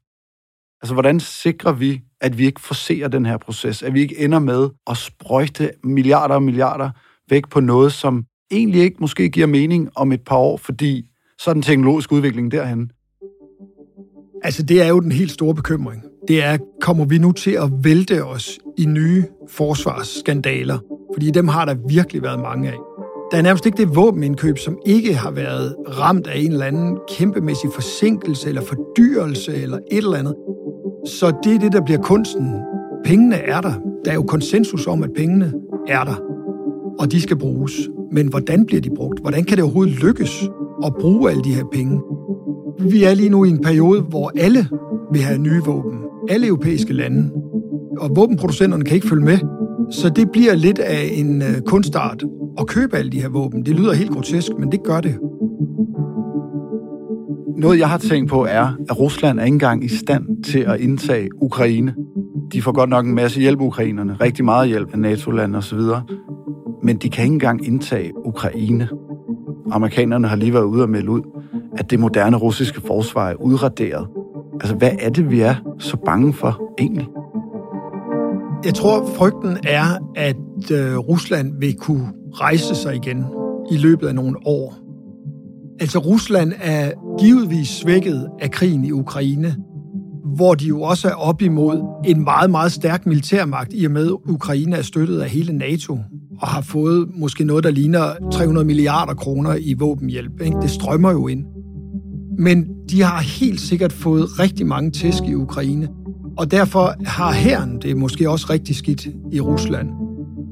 Altså, 0.86 0.94
hvordan 0.94 1.20
sikrer 1.20 1.72
vi, 1.72 2.02
at 2.22 2.38
vi 2.38 2.46
ikke 2.46 2.62
forser 2.62 3.08
den 3.08 3.26
her 3.26 3.38
proces? 3.38 3.84
At 3.84 3.94
vi 3.94 4.02
ikke 4.02 4.20
ender 4.20 4.40
med 4.40 4.70
at 4.90 4.98
sprøjte 4.98 5.72
milliarder 5.84 6.36
og 6.36 6.44
milliarder 6.44 6.90
væk 7.30 7.50
på 7.50 7.60
noget, 7.60 7.94
som 7.94 8.26
egentlig 8.52 8.82
ikke 8.82 8.98
måske 9.00 9.30
giver 9.30 9.48
mening 9.48 9.90
om 9.96 10.12
et 10.12 10.22
par 10.22 10.36
år, 10.36 10.58
fordi 10.58 11.10
så 11.40 11.50
er 11.50 11.54
den 11.54 11.62
teknologiske 11.62 12.14
udvikling 12.14 12.52
derhen. 12.52 12.92
Altså, 14.44 14.64
det 14.64 14.82
er 14.82 14.88
jo 14.88 15.00
den 15.00 15.12
helt 15.12 15.32
store 15.32 15.56
bekymring. 15.56 16.04
Det 16.28 16.44
er, 16.44 16.58
kommer 16.82 17.06
vi 17.06 17.18
nu 17.18 17.32
til 17.32 17.52
at 17.52 17.70
vælte 17.84 18.26
os 18.26 18.60
i 18.78 18.86
nye 18.86 19.26
forsvarsskandaler? 19.50 20.80
fordi 21.16 21.32
dem 21.32 21.48
har 21.48 21.66
der 21.66 21.76
virkelig 21.88 22.24
været 22.24 22.40
mange 22.40 22.70
af. 22.70 22.78
Der 23.32 23.38
er 23.38 23.42
nærmest 23.42 23.66
ikke 23.66 23.78
det 23.78 23.96
våbenindkøb, 23.96 24.58
som 24.58 24.78
ikke 24.86 25.14
har 25.14 25.32
været 25.32 25.76
ramt 25.88 26.28
af 26.28 26.40
en 26.40 26.52
eller 26.52 26.66
anden 26.66 26.98
kæmpemæssig 27.08 27.70
forsinkelse 27.74 28.50
eller 28.50 28.62
fordyrelse 28.62 29.56
eller 29.56 29.78
et 29.92 29.98
eller 29.98 30.18
andet. 30.18 30.36
Så 31.06 31.34
det 31.44 31.56
er 31.56 31.60
det, 31.60 31.72
der 31.72 31.82
bliver 31.82 32.02
kunsten. 32.02 32.52
Pengene 33.04 33.36
er 33.36 33.62
der. 33.62 33.74
Der 34.06 34.12
er 34.12 34.16
jo 34.16 34.24
konsensus 34.24 34.88
om, 34.88 35.04
at 35.04 35.10
pengene 35.16 35.54
er 35.88 36.04
der, 36.04 36.22
og 37.00 37.12
de 37.12 37.22
skal 37.22 37.38
bruges. 37.38 37.90
Men 38.12 38.28
hvordan 38.28 38.66
bliver 38.66 38.82
de 38.82 38.90
brugt? 38.96 39.20
Hvordan 39.20 39.44
kan 39.44 39.58
det 39.58 39.64
overhovedet 39.64 40.04
lykkes 40.04 40.50
at 40.86 40.94
bruge 41.00 41.32
alle 41.32 41.44
de 41.44 41.54
her 41.54 41.64
penge? 41.74 42.02
Vi 42.92 43.04
er 43.04 43.14
lige 43.14 43.30
nu 43.30 43.44
i 43.46 43.50
en 43.50 43.62
periode, 43.62 44.02
hvor 44.02 44.32
alle 44.38 44.68
vil 45.12 45.22
have 45.22 45.38
nye 45.40 45.62
våben. 45.66 46.00
Alle 46.30 46.48
europæiske 46.48 46.94
lande. 46.94 47.32
Og 47.98 48.10
våbenproducenterne 48.16 48.84
kan 48.84 48.96
ikke 48.96 49.08
følge 49.08 49.26
med. 49.26 49.38
Så 49.92 50.10
det 50.10 50.32
bliver 50.32 50.56
lidt 50.56 50.80
af 50.80 51.10
en 51.14 51.42
øh, 51.42 51.62
kunstart 51.66 52.24
at 52.60 52.68
købe 52.68 52.98
alle 52.98 53.12
de 53.12 53.22
her 53.22 53.30
våben. 53.30 53.66
Det 53.66 53.76
lyder 53.76 53.94
helt 53.94 54.12
grotesk, 54.12 54.52
men 54.60 54.72
det 54.72 54.84
gør 54.84 55.02
det. 55.02 55.16
Noget, 57.58 57.80
jeg 57.80 57.90
har 57.90 57.98
tænkt 57.98 58.30
på, 58.30 58.46
er, 58.46 58.68
at 58.90 59.00
Rusland 59.00 59.40
er 59.40 59.44
ikke 59.44 59.56
engang 59.56 59.84
i 59.84 59.88
stand 59.88 60.44
til 60.44 60.60
at 60.60 60.80
indtage 60.80 61.30
Ukraine. 61.42 61.96
De 62.54 62.62
får 62.62 62.72
godt 62.72 62.90
nok 62.90 63.06
en 63.06 63.16
masse 63.16 63.40
hjælp 63.40 63.62
ukrainerne, 63.62 64.18
rigtig 64.22 64.46
meget 64.46 64.68
hjælp 64.68 64.94
af 64.94 65.00
NATO-lande 65.00 65.58
osv., 65.58 65.80
men 66.84 66.98
de 66.98 67.10
kan 67.10 67.24
ikke 67.24 67.34
engang 67.34 67.68
indtage 67.68 68.12
Ukraine. 68.26 68.90
Amerikanerne 69.72 70.28
har 70.28 70.36
lige 70.36 70.54
været 70.54 70.64
ude 70.64 70.84
og 70.84 70.90
melde 70.90 71.10
ud, 71.10 71.22
at 71.78 71.92
det 71.92 72.00
moderne 72.00 72.38
russiske 72.38 72.82
forsvar 72.82 73.30
er 73.30 73.36
udraderet. 73.36 74.08
Altså, 74.62 74.76
hvad 74.76 74.92
er 75.00 75.10
det, 75.10 75.32
vi 75.32 75.42
er 75.42 75.56
så 75.80 75.98
bange 75.98 76.34
for 76.34 76.74
egentlig? 76.80 77.08
Jeg 78.66 78.74
tror, 78.74 79.06
frygten 79.06 79.58
er, 79.64 79.86
at 80.16 80.72
øh, 80.72 80.98
Rusland 80.98 81.60
vil 81.60 81.76
kunne 81.76 82.08
rejse 82.34 82.76
sig 82.76 82.96
igen 82.96 83.26
i 83.72 83.78
løbet 83.78 84.08
af 84.08 84.16
nogle 84.16 84.36
år. 84.46 84.85
Altså, 85.80 86.00
Rusland 86.00 86.54
er 86.62 86.92
givetvis 87.20 87.68
svækket 87.68 88.28
af 88.40 88.52
krigen 88.52 88.86
i 88.86 88.92
Ukraine, 88.92 89.56
hvor 90.36 90.54
de 90.54 90.66
jo 90.66 90.82
også 90.82 91.08
er 91.08 91.14
op 91.14 91.42
imod 91.42 92.02
en 92.06 92.24
meget, 92.24 92.50
meget 92.52 92.72
stærk 92.72 93.06
militærmagt, 93.06 93.74
i 93.76 93.86
og 93.86 93.92
med 93.92 94.12
Ukraine 94.12 94.76
er 94.76 94.82
støttet 94.82 95.20
af 95.20 95.30
hele 95.30 95.58
NATO 95.58 95.98
og 96.42 96.48
har 96.48 96.62
fået 96.62 97.08
måske 97.16 97.44
noget, 97.44 97.64
der 97.64 97.72
ligner 97.72 98.30
300 98.32 98.66
milliarder 98.66 99.14
kroner 99.14 99.56
i 99.56 99.74
våbenhjælp. 99.74 100.42
Ikke? 100.42 100.58
Det 100.62 100.70
strømmer 100.70 101.12
jo 101.12 101.28
ind. 101.28 101.46
Men 102.40 102.68
de 102.90 103.02
har 103.02 103.22
helt 103.22 103.62
sikkert 103.62 103.94
fået 103.94 104.40
rigtig 104.40 104.68
mange 104.68 104.92
tæsk 104.92 105.24
i 105.24 105.34
Ukraine, 105.34 105.88
og 106.38 106.52
derfor 106.52 106.94
har 107.06 107.32
herren 107.32 107.82
det 107.82 107.98
måske 107.98 108.30
også 108.30 108.48
rigtig 108.50 108.76
skidt 108.76 109.08
i 109.32 109.40
Rusland. 109.40 109.90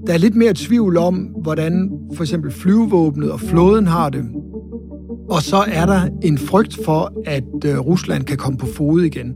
Der 0.07 0.13
er 0.13 0.17
lidt 0.17 0.36
mere 0.36 0.53
tvivl 0.55 0.97
om, 0.97 1.15
hvordan 1.41 1.91
for 2.15 2.23
eksempel 2.23 2.51
flyvevåbnet 2.51 3.31
og 3.31 3.39
flåden 3.39 3.88
har 3.88 4.09
det. 4.09 4.23
Og 5.29 5.41
så 5.41 5.65
er 5.67 5.86
der 5.86 6.01
en 6.21 6.38
frygt 6.38 6.79
for, 6.86 7.13
at 7.25 7.43
øh, 7.65 7.79
Rusland 7.79 8.23
kan 8.23 8.38
komme 8.38 8.57
på 8.57 8.65
fod 8.65 9.01
igen. 9.01 9.33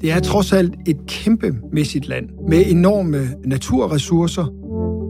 Det 0.00 0.12
er 0.12 0.20
trods 0.20 0.52
alt 0.52 0.74
et 0.86 0.96
kæmpemæssigt 1.06 2.08
land 2.08 2.28
med 2.48 2.64
enorme 2.66 3.28
naturressourcer, 3.44 4.44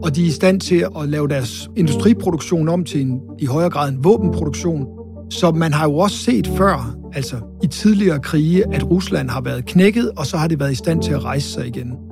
og 0.03 0.15
de 0.15 0.21
er 0.21 0.27
i 0.27 0.31
stand 0.31 0.59
til 0.59 0.85
at 1.01 1.09
lave 1.09 1.27
deres 1.27 1.69
industriproduktion 1.77 2.69
om 2.69 2.83
til 2.83 3.01
en, 3.01 3.19
i 3.39 3.45
højere 3.45 3.69
grad 3.69 3.89
en 3.89 4.03
våbenproduktion. 4.03 4.85
Så 5.29 5.51
man 5.51 5.73
har 5.73 5.89
jo 5.89 5.97
også 5.97 6.17
set 6.17 6.47
før, 6.47 6.97
altså 7.13 7.35
i 7.63 7.67
tidligere 7.67 8.19
krige, 8.19 8.73
at 8.73 8.91
Rusland 8.91 9.29
har 9.29 9.41
været 9.41 9.65
knækket, 9.65 10.11
og 10.17 10.25
så 10.25 10.37
har 10.37 10.47
det 10.47 10.59
været 10.59 10.71
i 10.71 10.75
stand 10.75 11.01
til 11.01 11.13
at 11.13 11.23
rejse 11.23 11.49
sig 11.49 11.67
igen. 11.67 12.10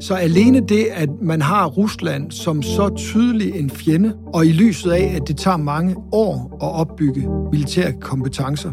Så 0.00 0.14
alene 0.14 0.60
det, 0.60 0.86
at 0.92 1.08
man 1.22 1.42
har 1.42 1.66
Rusland 1.66 2.30
som 2.30 2.62
så 2.62 2.88
tydelig 2.96 3.54
en 3.54 3.70
fjende, 3.70 4.14
og 4.34 4.46
i 4.46 4.52
lyset 4.52 4.90
af, 4.90 5.12
at 5.16 5.28
det 5.28 5.36
tager 5.36 5.56
mange 5.56 5.96
år 6.12 6.58
at 6.62 6.80
opbygge 6.80 7.28
militære 7.52 7.92
kompetencer, 8.00 8.72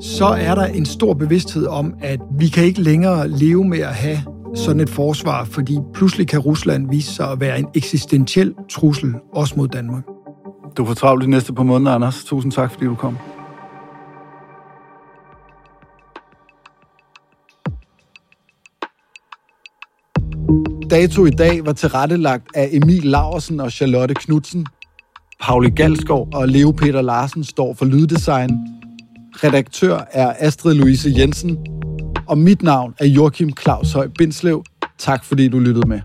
så 0.00 0.26
er 0.26 0.54
der 0.54 0.64
en 0.64 0.86
stor 0.86 1.14
bevidsthed 1.14 1.66
om, 1.66 1.94
at 2.00 2.20
vi 2.38 2.48
kan 2.48 2.64
ikke 2.64 2.80
længere 2.80 3.28
leve 3.28 3.64
med 3.64 3.78
at 3.78 3.94
have 3.94 4.18
sådan 4.54 4.80
et 4.80 4.90
forsvar, 4.90 5.44
fordi 5.44 5.78
pludselig 5.94 6.28
kan 6.28 6.38
Rusland 6.40 6.90
vise 6.90 7.14
sig 7.14 7.30
at 7.30 7.40
være 7.40 7.58
en 7.58 7.66
eksistentiel 7.74 8.54
trussel, 8.70 9.14
også 9.32 9.54
mod 9.56 9.68
Danmark. 9.68 10.02
Du 10.76 10.84
får 10.84 10.94
travlt 10.94 11.24
de 11.24 11.30
næste 11.30 11.52
par 11.52 11.62
måneder, 11.62 11.94
Anders. 11.94 12.24
Tusind 12.24 12.52
tak, 12.52 12.70
fordi 12.72 12.84
du 12.84 12.94
kom. 12.94 13.16
Dato 20.92 21.26
i 21.26 21.30
dag 21.30 21.66
var 21.66 21.72
tilrettelagt 21.72 22.46
af 22.54 22.68
Emil 22.72 23.02
Laursen 23.04 23.60
og 23.60 23.72
Charlotte 23.72 24.14
Knudsen. 24.14 24.66
Pauli 25.40 25.70
Galskov 25.70 26.28
og 26.34 26.48
Leo 26.48 26.70
Peter 26.70 27.02
Larsen 27.02 27.44
står 27.44 27.74
for 27.74 27.84
lyddesign. 27.84 28.50
Redaktør 29.44 30.00
er 30.10 30.34
Astrid 30.38 30.74
Louise 30.74 31.14
Jensen. 31.18 31.58
Og 32.28 32.38
mit 32.38 32.62
navn 32.62 32.94
er 32.98 33.06
Joachim 33.06 33.50
Claus 33.62 33.92
Høj 33.92 34.08
Bindslev. 34.18 34.64
Tak 34.98 35.24
fordi 35.24 35.48
du 35.48 35.58
lyttede 35.58 35.88
med. 35.88 36.00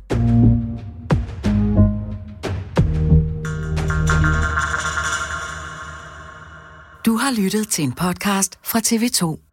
Du 7.06 7.16
har 7.16 7.42
lyttet 7.42 7.68
til 7.68 7.84
en 7.84 7.94
podcast 7.94 8.60
fra 8.64 8.80
TV2. 8.80 9.47